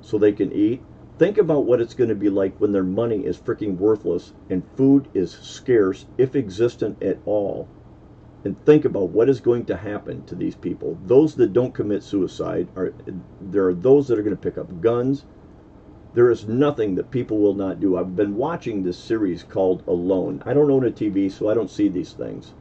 [0.00, 0.82] so they can eat.
[1.18, 4.62] Think about what it's going to be like when their money is freaking worthless and
[4.74, 7.68] food is scarce, if existent at all.
[8.42, 10.98] And think about what is going to happen to these people.
[11.04, 12.94] Those that don't commit suicide are
[13.42, 15.26] there are those that are going to pick up guns.
[16.12, 17.96] There is nothing that people will not do.
[17.96, 20.42] I've been watching this series called Alone.
[20.44, 22.52] I don't own a TV, so I don't see these things.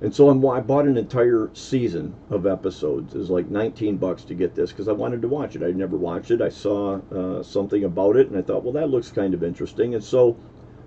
[0.00, 3.14] And so I'm, I bought an entire season of episodes.
[3.14, 5.62] It was like 19 bucks to get this because I wanted to watch it.
[5.62, 6.40] I'd never watched it.
[6.40, 9.94] I saw uh, something about it and I thought, well, that looks kind of interesting.
[9.94, 10.36] And so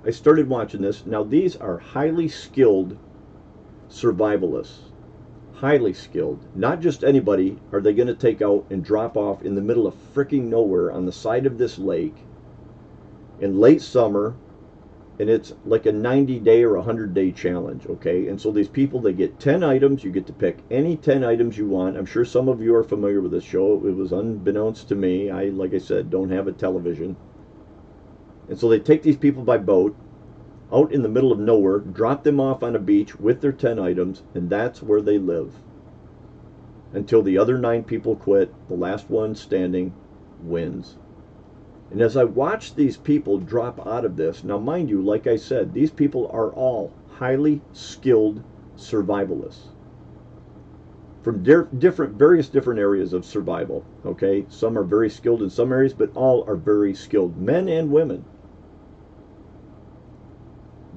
[0.05, 1.05] I started watching this.
[1.05, 2.97] Now, these are highly skilled
[3.89, 4.90] survivalists,
[5.61, 6.43] highly skilled.
[6.55, 9.85] Not just anybody are they going to take out and drop off in the middle
[9.85, 12.15] of freaking nowhere on the side of this lake
[13.39, 14.33] in late summer
[15.19, 18.27] and it's like a 90 day or 100 day challenge okay?
[18.27, 21.59] And so these people they get 10 items you get to pick any 10 items
[21.59, 21.95] you want.
[21.95, 23.75] I'm sure some of you are familiar with this show.
[23.85, 25.29] It was unbeknownst to me.
[25.29, 27.15] I like i said don't have a television.
[28.49, 29.95] And so they take these people by boat
[30.73, 33.79] out in the middle of nowhere drop them off on a beach with their 10
[33.79, 35.53] items and that's where they live
[36.93, 39.93] until the other nine people quit the last one standing
[40.41, 40.97] wins
[41.91, 45.35] and as I watch these people drop out of this, now mind you, like I
[45.35, 48.41] said, these people are all highly skilled
[48.77, 49.67] survivalists
[51.21, 53.83] from di- different, various different areas of survival.
[54.05, 57.91] Okay, some are very skilled in some areas, but all are very skilled, men and
[57.91, 58.23] women.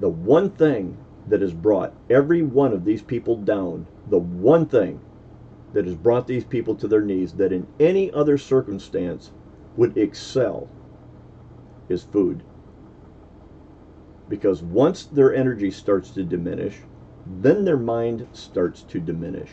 [0.00, 0.96] The one thing
[1.28, 5.00] that has brought every one of these people down, the one thing
[5.72, 9.32] that has brought these people to their knees that in any other circumstance
[9.76, 10.68] would excel
[11.88, 12.42] is food.
[14.28, 16.80] Because once their energy starts to diminish,
[17.26, 19.50] then their mind starts to diminish.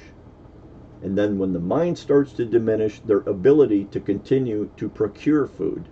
[1.02, 5.86] And then when the mind starts to diminish, their ability to continue to procure food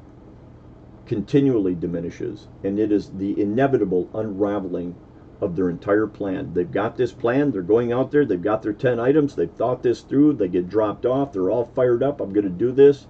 [1.09, 2.47] continually diminishes.
[2.63, 4.95] And it is the inevitable unraveling
[5.41, 6.53] of their entire plan.
[6.53, 9.81] They've got this plan, they're going out there, they've got their 10 items, they've thought
[9.81, 13.07] this through, they get dropped off, they're all fired up, I'm going to do this,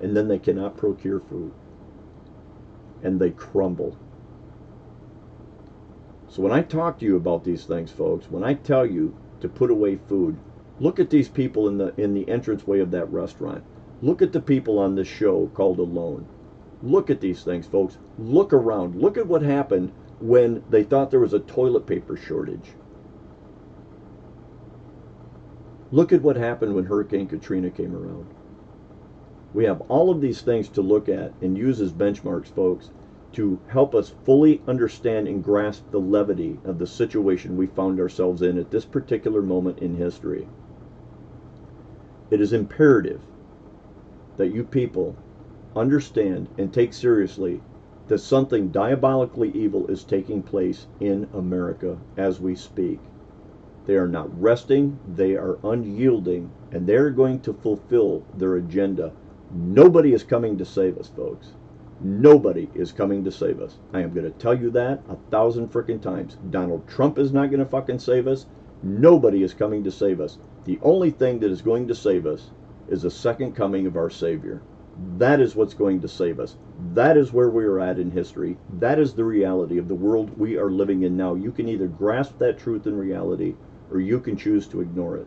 [0.00, 1.52] and then they cannot procure food
[3.02, 3.96] and they crumble.
[6.28, 9.48] So when I talk to you about these things, folks, when I tell you to
[9.48, 10.36] put away food,
[10.78, 13.64] look at these people in the in the entranceway of that restaurant.
[14.02, 16.26] Look at the people on this show called Alone.
[16.82, 17.98] Look at these things, folks.
[18.18, 18.96] Look around.
[18.96, 22.72] Look at what happened when they thought there was a toilet paper shortage.
[25.92, 28.26] Look at what happened when Hurricane Katrina came around.
[29.52, 32.90] We have all of these things to look at and use as benchmarks, folks,
[33.32, 38.42] to help us fully understand and grasp the levity of the situation we found ourselves
[38.42, 40.46] in at this particular moment in history.
[42.30, 43.20] It is imperative
[44.36, 45.16] that you people
[45.76, 47.60] understand and take seriously
[48.08, 53.00] that something diabolically evil is taking place in America as we speak.
[53.86, 59.12] They are not resting, they are unyielding, and they're going to fulfill their agenda
[59.52, 61.54] Nobody is coming to save us, folks.
[62.00, 63.78] Nobody is coming to save us.
[63.92, 66.38] I am going to tell you that a thousand freaking times.
[66.50, 68.46] Donald Trump is not going to fucking save us.
[68.84, 70.38] Nobody is coming to save us.
[70.66, 72.52] The only thing that is going to save us
[72.88, 74.62] is the second coming of our Savior.
[75.18, 76.56] That is what's going to save us.
[76.94, 78.58] That is where we are at in history.
[78.78, 81.34] That is the reality of the world we are living in now.
[81.34, 83.54] You can either grasp that truth and reality
[83.90, 85.26] or you can choose to ignore it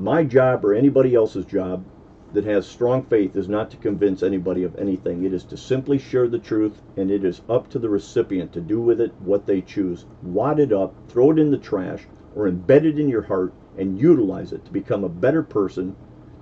[0.00, 1.84] my job or anybody else's job
[2.32, 5.24] that has strong faith is not to convince anybody of anything.
[5.24, 8.60] It is to simply share the truth, and it is up to the recipient to
[8.62, 10.06] do with it what they choose.
[10.22, 14.00] Wad it up, throw it in the trash, or embed it in your heart and
[14.00, 15.96] utilize it to become a better person,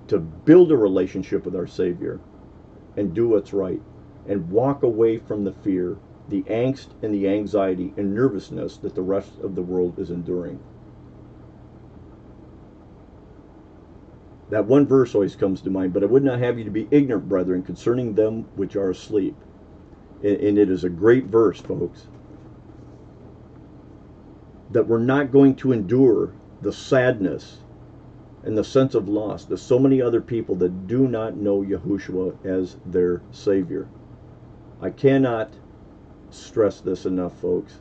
[0.09, 2.19] to build a relationship with our Savior,
[2.97, 3.81] and do what's right,
[4.27, 5.97] and walk away from the fear,
[6.27, 10.59] the angst, and the anxiety and nervousness that the rest of the world is enduring.
[14.49, 16.87] That one verse always comes to mind, but I would not have you to be
[16.89, 19.35] ignorant, brethren, concerning them which are asleep.
[20.23, 22.07] And it is a great verse, folks.
[24.71, 27.59] That we're not going to endure the sadness
[28.43, 32.45] and the sense of loss There's so many other people that do not know Yahushua
[32.45, 33.87] as their Savior.
[34.81, 35.53] I cannot
[36.29, 37.79] stress this enough, folks.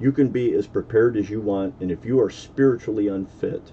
[0.00, 3.72] You can be as prepared as you want, and if you are spiritually unfit,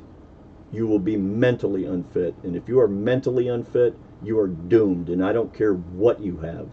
[0.72, 2.36] you will be mentally unfit.
[2.44, 5.10] And if you are mentally unfit, you are doomed.
[5.10, 6.70] And I don't care what you have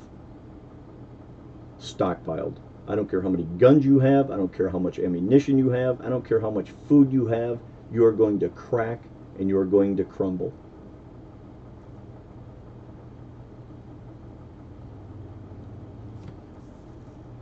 [1.81, 2.57] stockpiled.
[2.89, 4.31] I don't care how many guns you have.
[4.31, 6.01] I don't care how much ammunition you have.
[6.01, 7.59] I don't care how much food you have.
[7.93, 9.01] You are going to crack
[9.39, 10.53] and you are going to crumble.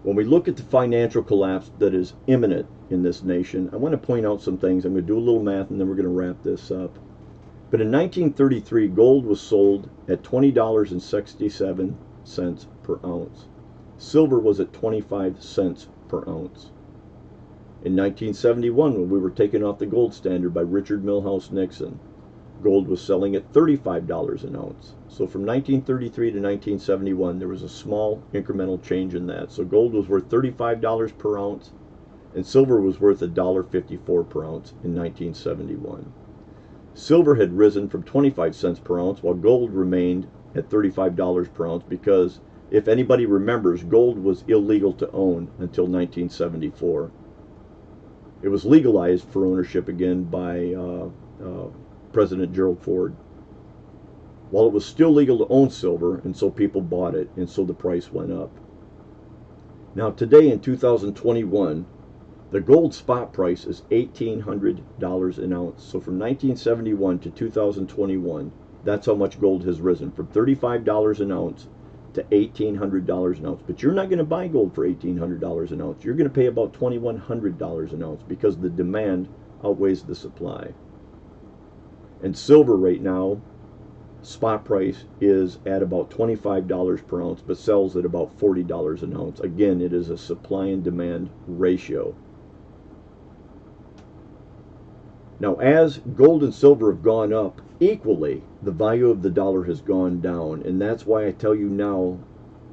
[0.05, 3.93] When we look at the financial collapse that is imminent in this nation, I want
[3.93, 4.85] to point out some things.
[4.85, 6.99] I'm going to do a little math and then we're going to wrap this up.
[7.71, 13.47] But in 1933, gold was sold at $20.67 per ounce.
[13.97, 16.71] Silver was at 25 cents per ounce.
[17.85, 21.99] In 1971, when we were taken off the gold standard by Richard Milhous Nixon,
[22.63, 24.95] gold was selling at $35 an ounce.
[25.07, 29.53] So from 1933 to 1971, there was a small incremental change in that.
[29.53, 31.73] So gold was worth $35 per ounce.
[32.35, 36.11] and silver was worth $1.54 per ounce in 1971.
[36.95, 41.85] Silver had risen from 25 cents per ounce while gold remained at $35 per ounce
[41.87, 47.11] because if anybody remembers, gold was illegal to own until 1974.
[48.45, 51.09] It was legalized for ownership again by uh,
[51.43, 51.69] uh,
[52.13, 53.17] President Gerald Ford.
[54.51, 57.65] While it was still legal to own silver, and so people bought it, and so
[57.65, 58.51] the price went up.
[59.95, 61.87] Now, today in 2021,
[62.51, 65.83] the gold spot price is $1,800 an ounce.
[65.83, 68.53] So from 1971 to 2021,
[68.85, 71.69] that's how much gold has risen from $35 an ounce
[72.15, 73.63] to $1,800 an ounce.
[73.67, 76.05] But you're not going to buy gold for $1,800 an ounce.
[76.05, 79.29] You're going to pay about $2,100 an ounce because the demand
[79.63, 80.73] outweighs the supply.
[82.23, 83.41] And silver right now,
[84.23, 89.41] spot price is at about $25 per ounce, but sells at about $40 an ounce.
[89.41, 92.15] Again, it is a supply and demand ratio.
[95.41, 99.81] Now, as gold and silver have gone up equally, the value of the dollar has
[99.83, 100.63] gone down.
[100.63, 102.19] And that's why I tell you now,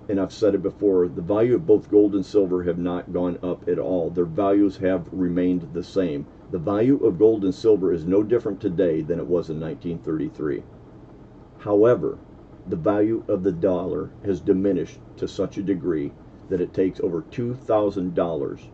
[0.08, 3.38] and I've said it before, the value of both gold and silver have not gone
[3.44, 4.10] up at all.
[4.10, 6.26] Their values have remained the same.
[6.52, 10.64] The value of gold and silver is no different today than it was in 1933.
[11.60, 12.18] However,
[12.68, 16.12] the value of the dollar has diminished to such a degree
[16.50, 18.68] that it takes over $2,000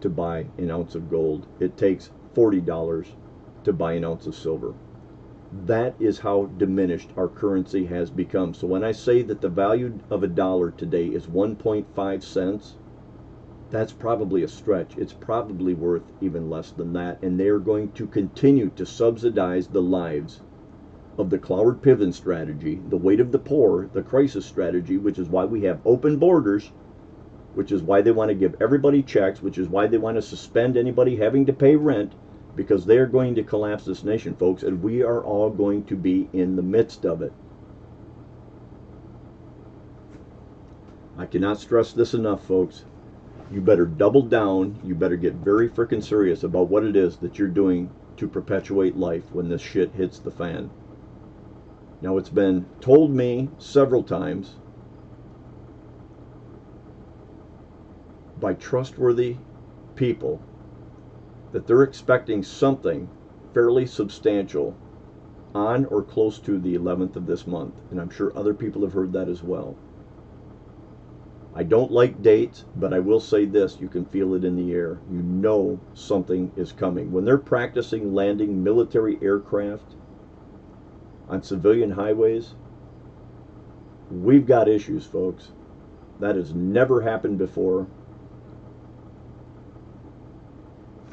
[0.00, 1.46] to buy an ounce of gold.
[1.60, 3.06] It takes $40
[3.64, 4.74] to buy an ounce of silver.
[5.52, 8.52] That is how diminished our currency has become.
[8.52, 12.74] So when I say that the value of a dollar today is 1.5 cents,
[13.70, 14.96] that's probably a stretch.
[14.96, 17.22] It's probably worth even less than that.
[17.22, 20.40] And they're going to continue to subsidize the lives
[21.18, 25.28] of the Cloward Piven strategy, the weight of the poor, the crisis strategy, which is
[25.28, 26.72] why we have open borders,
[27.54, 30.22] which is why they want to give everybody checks, which is why they want to
[30.22, 32.12] suspend anybody having to pay rent,
[32.56, 36.28] because they're going to collapse this nation, folks, and we are all going to be
[36.32, 37.32] in the midst of it.
[41.18, 42.84] I cannot stress this enough, folks.
[43.50, 44.80] You better double down.
[44.82, 48.96] You better get very freaking serious about what it is that you're doing to perpetuate
[48.96, 50.70] life when this shit hits the fan.
[52.00, 54.56] Now, it's been told me several times
[58.38, 59.36] by trustworthy
[59.94, 60.42] people
[61.52, 63.08] that they're expecting something
[63.54, 64.76] fairly substantial
[65.54, 67.74] on or close to the 11th of this month.
[67.90, 69.76] And I'm sure other people have heard that as well.
[71.54, 74.74] I don't like dates, but I will say this you can feel it in the
[74.74, 74.98] air.
[75.10, 77.10] You know something is coming.
[77.10, 79.94] When they're practicing landing military aircraft
[81.30, 82.54] on civilian highways,
[84.10, 85.52] we've got issues, folks.
[86.20, 87.86] That has never happened before.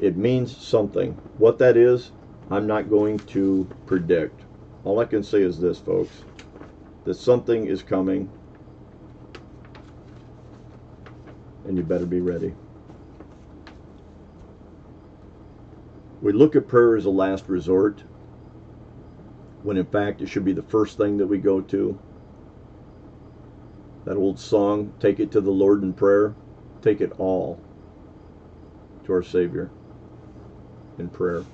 [0.00, 1.18] It means something.
[1.38, 2.10] What that is,
[2.50, 4.42] I'm not going to predict.
[4.84, 6.24] All I can say is this, folks,
[7.04, 8.30] that something is coming,
[11.66, 12.54] and you better be ready.
[16.20, 18.02] We look at prayer as a last resort,
[19.62, 21.98] when in fact it should be the first thing that we go to.
[24.04, 26.34] That old song, Take It to the Lord in Prayer,
[26.82, 27.58] take it all
[29.06, 29.70] to our Savior
[30.98, 31.44] in prayer.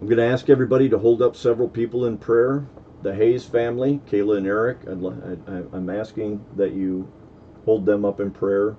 [0.00, 2.66] I'm going to ask everybody to hold up several people in prayer.
[3.02, 7.08] The Hayes family, Kayla and Eric, i am asking that you
[7.64, 8.76] hold them up in prayer.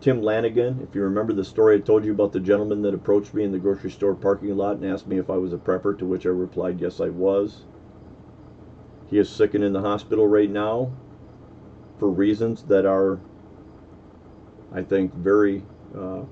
[0.00, 3.34] Tim Lanigan, if you remember the story I told you about the gentleman that approached
[3.34, 5.98] me in the grocery store parking lot and asked me if I was a prepper,
[5.98, 7.64] to which I replied, yes, I was.
[9.08, 10.92] He is sick and in the hospital right now
[11.98, 13.18] for reasons that are,
[14.72, 15.62] I think, very
[15.94, 16.22] uh,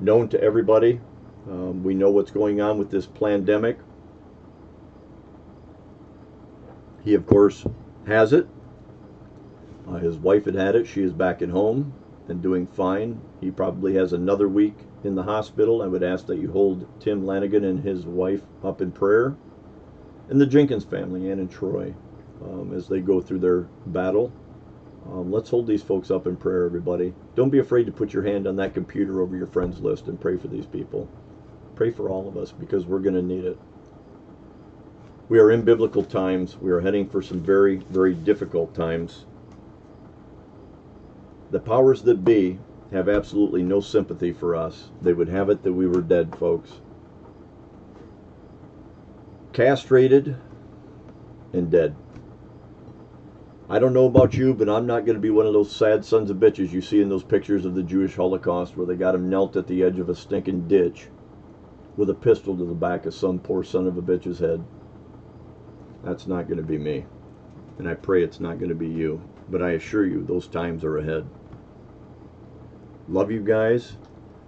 [0.00, 1.00] known to everybody.
[1.48, 3.78] Um, we know what's going on with this pandemic.
[7.04, 7.64] He, of course,
[8.06, 8.46] has it.
[9.88, 10.86] Uh, his wife had had it.
[10.86, 11.94] She is back at home
[12.28, 13.20] and doing fine.
[13.40, 15.80] He probably has another week in the hospital.
[15.80, 19.36] I would ask that you hold Tim Lanigan and his wife up in prayer.
[20.28, 21.94] And the Jenkins family, and Troy,
[22.44, 24.30] um, as they go through their battle.
[25.10, 27.14] Um, let's hold these folks up in prayer, everybody.
[27.34, 30.20] Don't be afraid to put your hand on that computer over your friends list and
[30.20, 31.08] pray for these people.
[31.76, 33.58] Pray for all of us because we're going to need it.
[35.30, 36.56] We are in biblical times.
[36.58, 39.24] We are heading for some very, very difficult times.
[41.50, 42.58] The powers that be
[42.92, 44.90] have absolutely no sympathy for us.
[45.00, 46.72] They would have it that we were dead, folks.
[49.52, 50.36] Castrated
[51.52, 51.96] and dead.
[53.70, 56.02] I don't know about you, but I'm not going to be one of those sad
[56.02, 59.14] sons of bitches you see in those pictures of the Jewish Holocaust where they got
[59.14, 61.08] him knelt at the edge of a stinking ditch
[61.98, 64.64] with a pistol to the back of some poor son of a bitch's head.
[66.02, 67.04] That's not going to be me.
[67.76, 69.20] And I pray it's not going to be you.
[69.50, 71.26] But I assure you, those times are ahead.
[73.06, 73.96] Love you guys.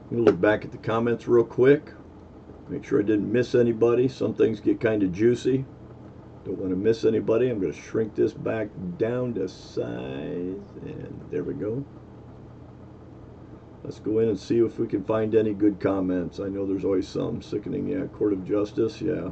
[0.04, 1.92] I'm going to look back at the comments real quick.
[2.70, 4.08] Make sure I didn't miss anybody.
[4.08, 5.66] Some things get kind of juicy.
[6.44, 7.50] Don't want to miss anybody.
[7.50, 9.84] I'm going to shrink this back down to size.
[10.82, 11.84] And there we go.
[13.84, 16.40] Let's go in and see if we can find any good comments.
[16.40, 17.42] I know there's always some.
[17.42, 18.06] Sickening, yeah.
[18.06, 19.30] Court of Justice, yeah.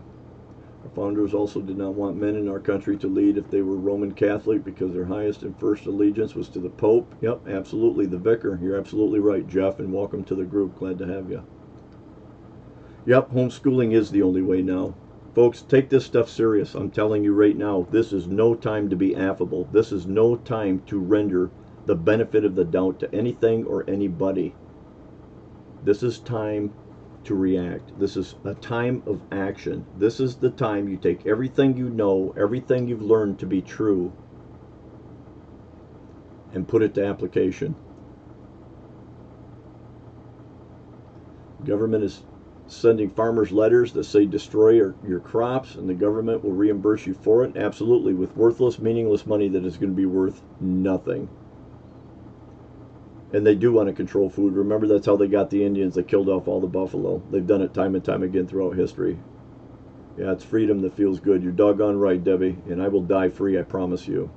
[0.84, 3.76] Our founders also did not want men in our country to lead if they were
[3.76, 7.14] Roman Catholic because their highest and first allegiance was to the Pope.
[7.20, 8.06] Yep, absolutely.
[8.06, 8.58] The vicar.
[8.62, 10.78] You're absolutely right, Jeff, and welcome to the group.
[10.78, 11.44] Glad to have you.
[13.06, 14.94] Yep, homeschooling is the only way now.
[15.34, 16.74] Folks, take this stuff serious.
[16.74, 19.68] I'm telling you right now, this is no time to be affable.
[19.70, 21.50] This is no time to render
[21.86, 24.54] the benefit of the doubt to anything or anybody.
[25.84, 26.72] This is time
[27.24, 27.98] to react.
[27.98, 29.86] This is a time of action.
[29.96, 34.12] This is the time you take everything you know, everything you've learned to be true,
[36.52, 37.76] and put it to application.
[41.64, 42.22] Government is
[42.68, 47.14] sending farmers letters that say destroy your, your crops and the government will reimburse you
[47.14, 47.56] for it.
[47.56, 51.28] Absolutely, with worthless, meaningless money that is going to be worth nothing
[53.32, 54.54] and they do want to control food.
[54.54, 55.94] Remember, that's how they got the Indians.
[55.94, 57.22] They killed off all the buffalo.
[57.30, 59.18] They've done it time and time again throughout history.
[60.16, 61.42] Yeah, it's freedom that feels good.
[61.42, 64.30] You're doggone right, Debbie, and I will die free, I promise you.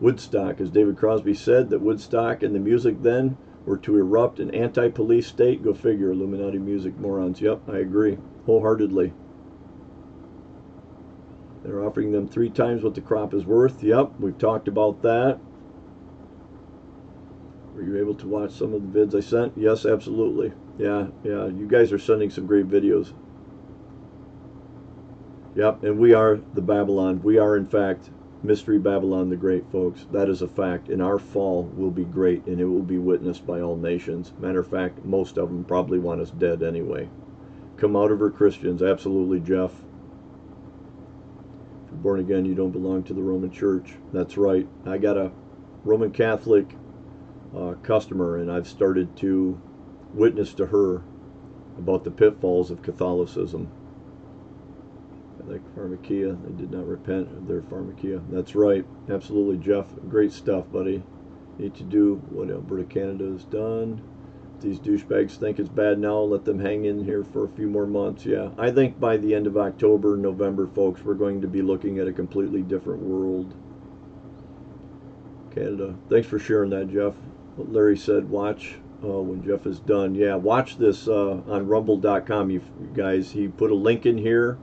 [0.00, 3.36] Woodstock, as David Crosby said, that Woodstock and the music then
[3.68, 5.62] were to erupt an anti-police state.
[5.62, 7.40] Go figure, Illuminati music morons.
[7.40, 8.16] Yep, I agree,
[8.46, 9.12] wholeheartedly.
[11.62, 13.82] They're offering them three times what the crop is worth.
[13.82, 15.38] Yep, we've talked about that.
[17.74, 19.52] Were you able to watch some of the vids I sent?
[19.56, 20.52] Yes, absolutely.
[20.78, 21.46] Yeah, yeah.
[21.46, 23.12] You guys are sending some great videos.
[25.56, 27.20] Yep, and we are the Babylon.
[27.22, 28.10] We are, in fact,
[28.42, 30.06] Mystery Babylon the Great, folks.
[30.12, 30.88] That is a fact.
[30.88, 34.32] And our fall will be great, and it will be witnessed by all nations.
[34.38, 37.08] Matter of fact, most of them probably want us dead anyway.
[37.76, 38.80] Come out of her Christians.
[38.80, 39.72] Absolutely, Jeff.
[41.84, 43.94] If you're born again, you don't belong to the Roman Church.
[44.12, 44.68] That's right.
[44.86, 45.32] I got a
[45.84, 46.76] Roman Catholic
[47.56, 49.60] uh, customer, and I've started to
[50.14, 51.02] witness to her
[51.76, 53.68] about the pitfalls of Catholicism.
[55.48, 58.22] Like pharmakeia, they did not repent of their pharmakeia.
[58.30, 59.86] That's right, absolutely, Jeff.
[60.08, 61.02] Great stuff, buddy.
[61.58, 64.00] Need to do what Alberta Canada has done.
[64.60, 67.86] these douchebags think it's bad now, let them hang in here for a few more
[67.86, 68.26] months.
[68.26, 71.98] Yeah, I think by the end of October, November, folks, we're going to be looking
[71.98, 73.54] at a completely different world.
[75.54, 75.96] Canada.
[76.10, 77.14] Thanks for sharing that, Jeff
[77.58, 80.14] what Larry said, watch uh, when Jeff is done.
[80.14, 82.62] Yeah, watch this uh, on rumble.com, you
[82.94, 83.32] guys.
[83.32, 84.58] He put a link in here.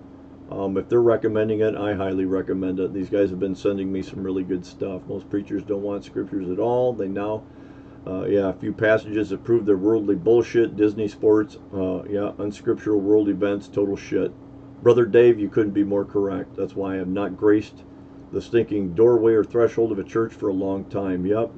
[0.51, 2.93] Um, if they're recommending it, I highly recommend it.
[2.93, 5.01] These guys have been sending me some really good stuff.
[5.07, 6.93] Most preachers don't want scriptures at all.
[6.93, 7.43] They now,
[8.05, 10.75] uh, yeah, a few passages that prove they're worldly bullshit.
[10.75, 14.31] Disney sports, uh, yeah, unscriptural world events, total shit.
[14.83, 16.55] Brother Dave, you couldn't be more correct.
[16.55, 17.83] That's why I have not graced
[18.31, 21.25] the stinking doorway or threshold of a church for a long time.
[21.25, 21.51] Yep,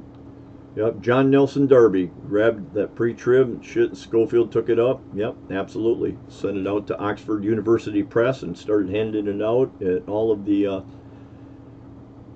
[0.77, 3.89] Yep, John Nelson Darby grabbed that pre-trib shit.
[3.89, 5.01] And Scofield took it up.
[5.15, 6.19] Yep, absolutely.
[6.27, 10.45] Sent it out to Oxford University Press and started handing it out at all of
[10.45, 10.81] the uh,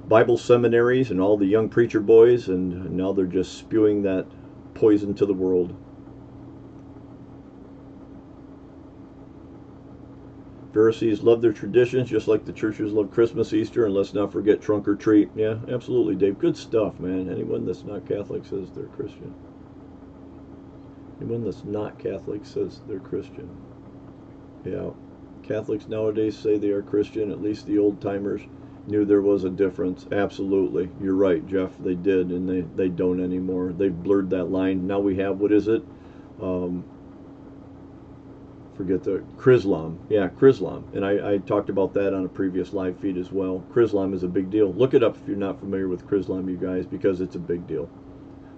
[0.08, 4.26] Bible seminaries and all the young preacher boys, and now they're just spewing that
[4.74, 5.76] poison to the world.
[10.74, 14.62] Pharisees love their traditions just like the churches love Christmas, Easter, and let's not forget
[14.62, 15.30] trunk or treat.
[15.36, 16.40] Yeah, absolutely, Dave.
[16.40, 17.30] Good stuff, man.
[17.30, 19.34] Anyone that's not Catholic says they're Christian.
[21.20, 23.50] Anyone that's not Catholic says they're Christian.
[24.64, 24.92] Yeah.
[25.44, 27.32] Catholics nowadays say they are Christian.
[27.32, 28.42] At least the old timers
[28.88, 30.08] knew there was a difference.
[30.12, 30.90] Absolutely.
[31.02, 31.78] You're right, Jeff.
[31.80, 33.74] They did, and they, they don't anymore.
[33.74, 34.88] They've blurred that line.
[34.88, 35.84] Now we have, what is it?
[36.42, 36.86] Um,
[38.82, 39.98] forget the Chrislam.
[40.10, 40.92] Yeah, Chrislam.
[40.96, 43.64] And I, I, talked about that on a previous live feed as well.
[43.72, 44.74] Chrislam is a big deal.
[44.74, 47.68] Look it up if you're not familiar with Chrislam, you guys, because it's a big
[47.68, 47.88] deal.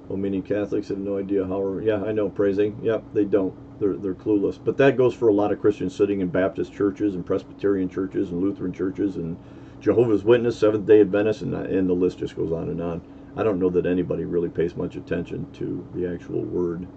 [0.08, 1.78] Well, many Catholics have no idea how.
[1.80, 2.80] Yeah, I know, praising.
[2.82, 3.54] Yep, they don't.
[3.82, 4.58] They're, they're clueless.
[4.64, 8.30] But that goes for a lot of Christians sitting in Baptist churches and Presbyterian churches
[8.30, 9.36] and Lutheran churches and
[9.82, 13.02] Jehovah's Witness, Seventh day Adventist, and, and the list just goes on and on.
[13.36, 16.88] I don't know that anybody really pays much attention to the actual word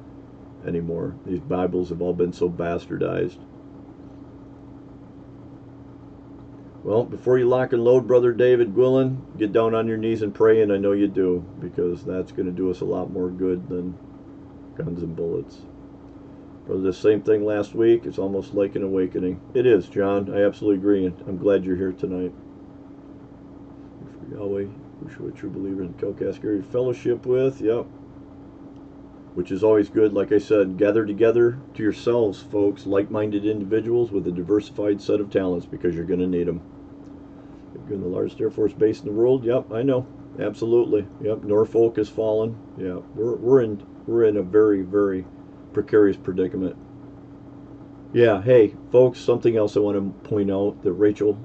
[0.64, 1.16] anymore.
[1.26, 3.38] These Bibles have all been so bastardized.
[6.84, 10.32] Well, before you lock and load, Brother David Gwillen, get down on your knees and
[10.32, 13.28] pray, and I know you do, because that's going to do us a lot more
[13.28, 13.98] good than
[14.76, 15.62] guns and bullets.
[16.64, 18.06] Brother, the same thing last week.
[18.06, 19.40] It's almost like an awakening.
[19.52, 20.32] It is, John.
[20.32, 22.32] I absolutely agree, and I'm glad you're here tonight.
[24.20, 24.66] For Yahweh,
[25.08, 25.94] who a true believer in
[26.44, 27.86] area fellowship with, yep.
[29.36, 30.14] Which is always good.
[30.14, 35.28] Like I said, gather together to yourselves, folks, like-minded individuals with a diversified set of
[35.28, 36.62] talents, because you're going to need them.
[37.86, 39.44] You're in the largest Air Force base in the world.
[39.44, 40.06] Yep, I know.
[40.40, 41.06] Absolutely.
[41.20, 42.56] Yep, Norfolk has fallen.
[42.78, 45.26] Yeah, we're we're in we're in a very very
[45.74, 46.76] precarious predicament.
[48.14, 51.38] Yeah, hey, folks, something else I want to point out that Rachel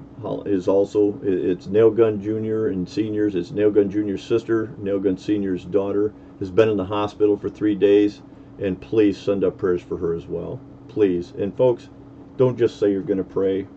[0.46, 2.68] is also it's Nailgun Jr.
[2.68, 3.34] and seniors.
[3.34, 8.20] It's Nailgun Jr.'s sister, Nailgun Senior's daughter has been in the hospital for three days,
[8.58, 10.60] and please send up prayers for her as well.
[10.88, 11.88] Please, and folks,
[12.36, 13.68] don't just say you're going to pray.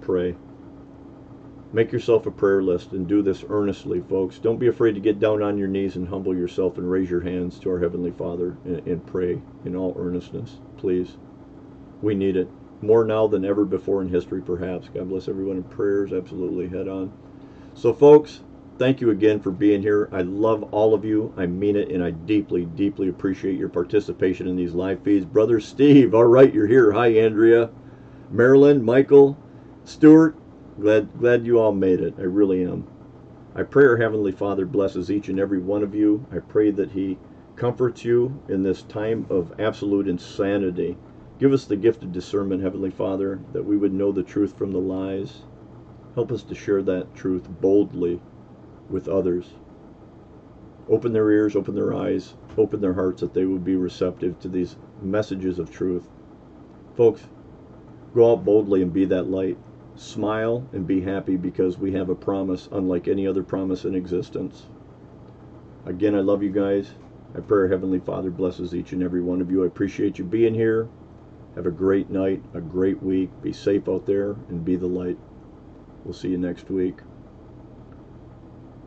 [0.00, 0.34] Pray.
[1.74, 4.38] Make yourself a prayer list and do this earnestly, folks.
[4.38, 7.20] Don't be afraid to get down on your knees and humble yourself and raise your
[7.20, 11.18] hands to our Heavenly Father and, and pray in all earnestness, please.
[12.00, 12.48] We need it
[12.80, 14.88] more now than ever before in history, perhaps.
[14.88, 16.14] God bless everyone in prayers.
[16.14, 17.12] Absolutely, head on.
[17.74, 18.40] So, folks,
[18.80, 20.08] thank you again for being here.
[20.10, 21.34] I love all of you.
[21.36, 25.26] I mean it, and I deeply, deeply appreciate your participation in these live feeds.
[25.26, 26.90] Brother Steve, all right, you're here.
[26.92, 27.68] Hi, Andrea,
[28.30, 29.36] Marilyn, Michael,
[29.84, 30.34] Stuart,
[30.80, 32.14] Glad, glad you all made it.
[32.18, 32.86] I really am.
[33.54, 36.24] I pray our Heavenly Father blesses each and every one of you.
[36.32, 37.18] I pray that He
[37.56, 40.96] comforts you in this time of absolute insanity.
[41.38, 44.72] Give us the gift of discernment, Heavenly Father, that we would know the truth from
[44.72, 45.42] the lies.
[46.14, 48.22] Help us to share that truth boldly
[48.90, 49.54] with others.
[50.88, 54.48] Open their ears, open their eyes, open their hearts that they would be receptive to
[54.48, 56.08] these messages of truth.
[56.96, 57.28] Folks,
[58.14, 59.56] go out boldly and be that light
[60.00, 64.66] smile and be happy because we have a promise unlike any other promise in existence.
[65.84, 66.92] Again, I love you guys.
[67.36, 69.62] I pray Heavenly Father blesses each and every one of you.
[69.62, 70.88] I appreciate you being here.
[71.54, 73.30] Have a great night, a great week.
[73.42, 75.18] Be safe out there and be the light.
[76.04, 77.00] We'll see you next week.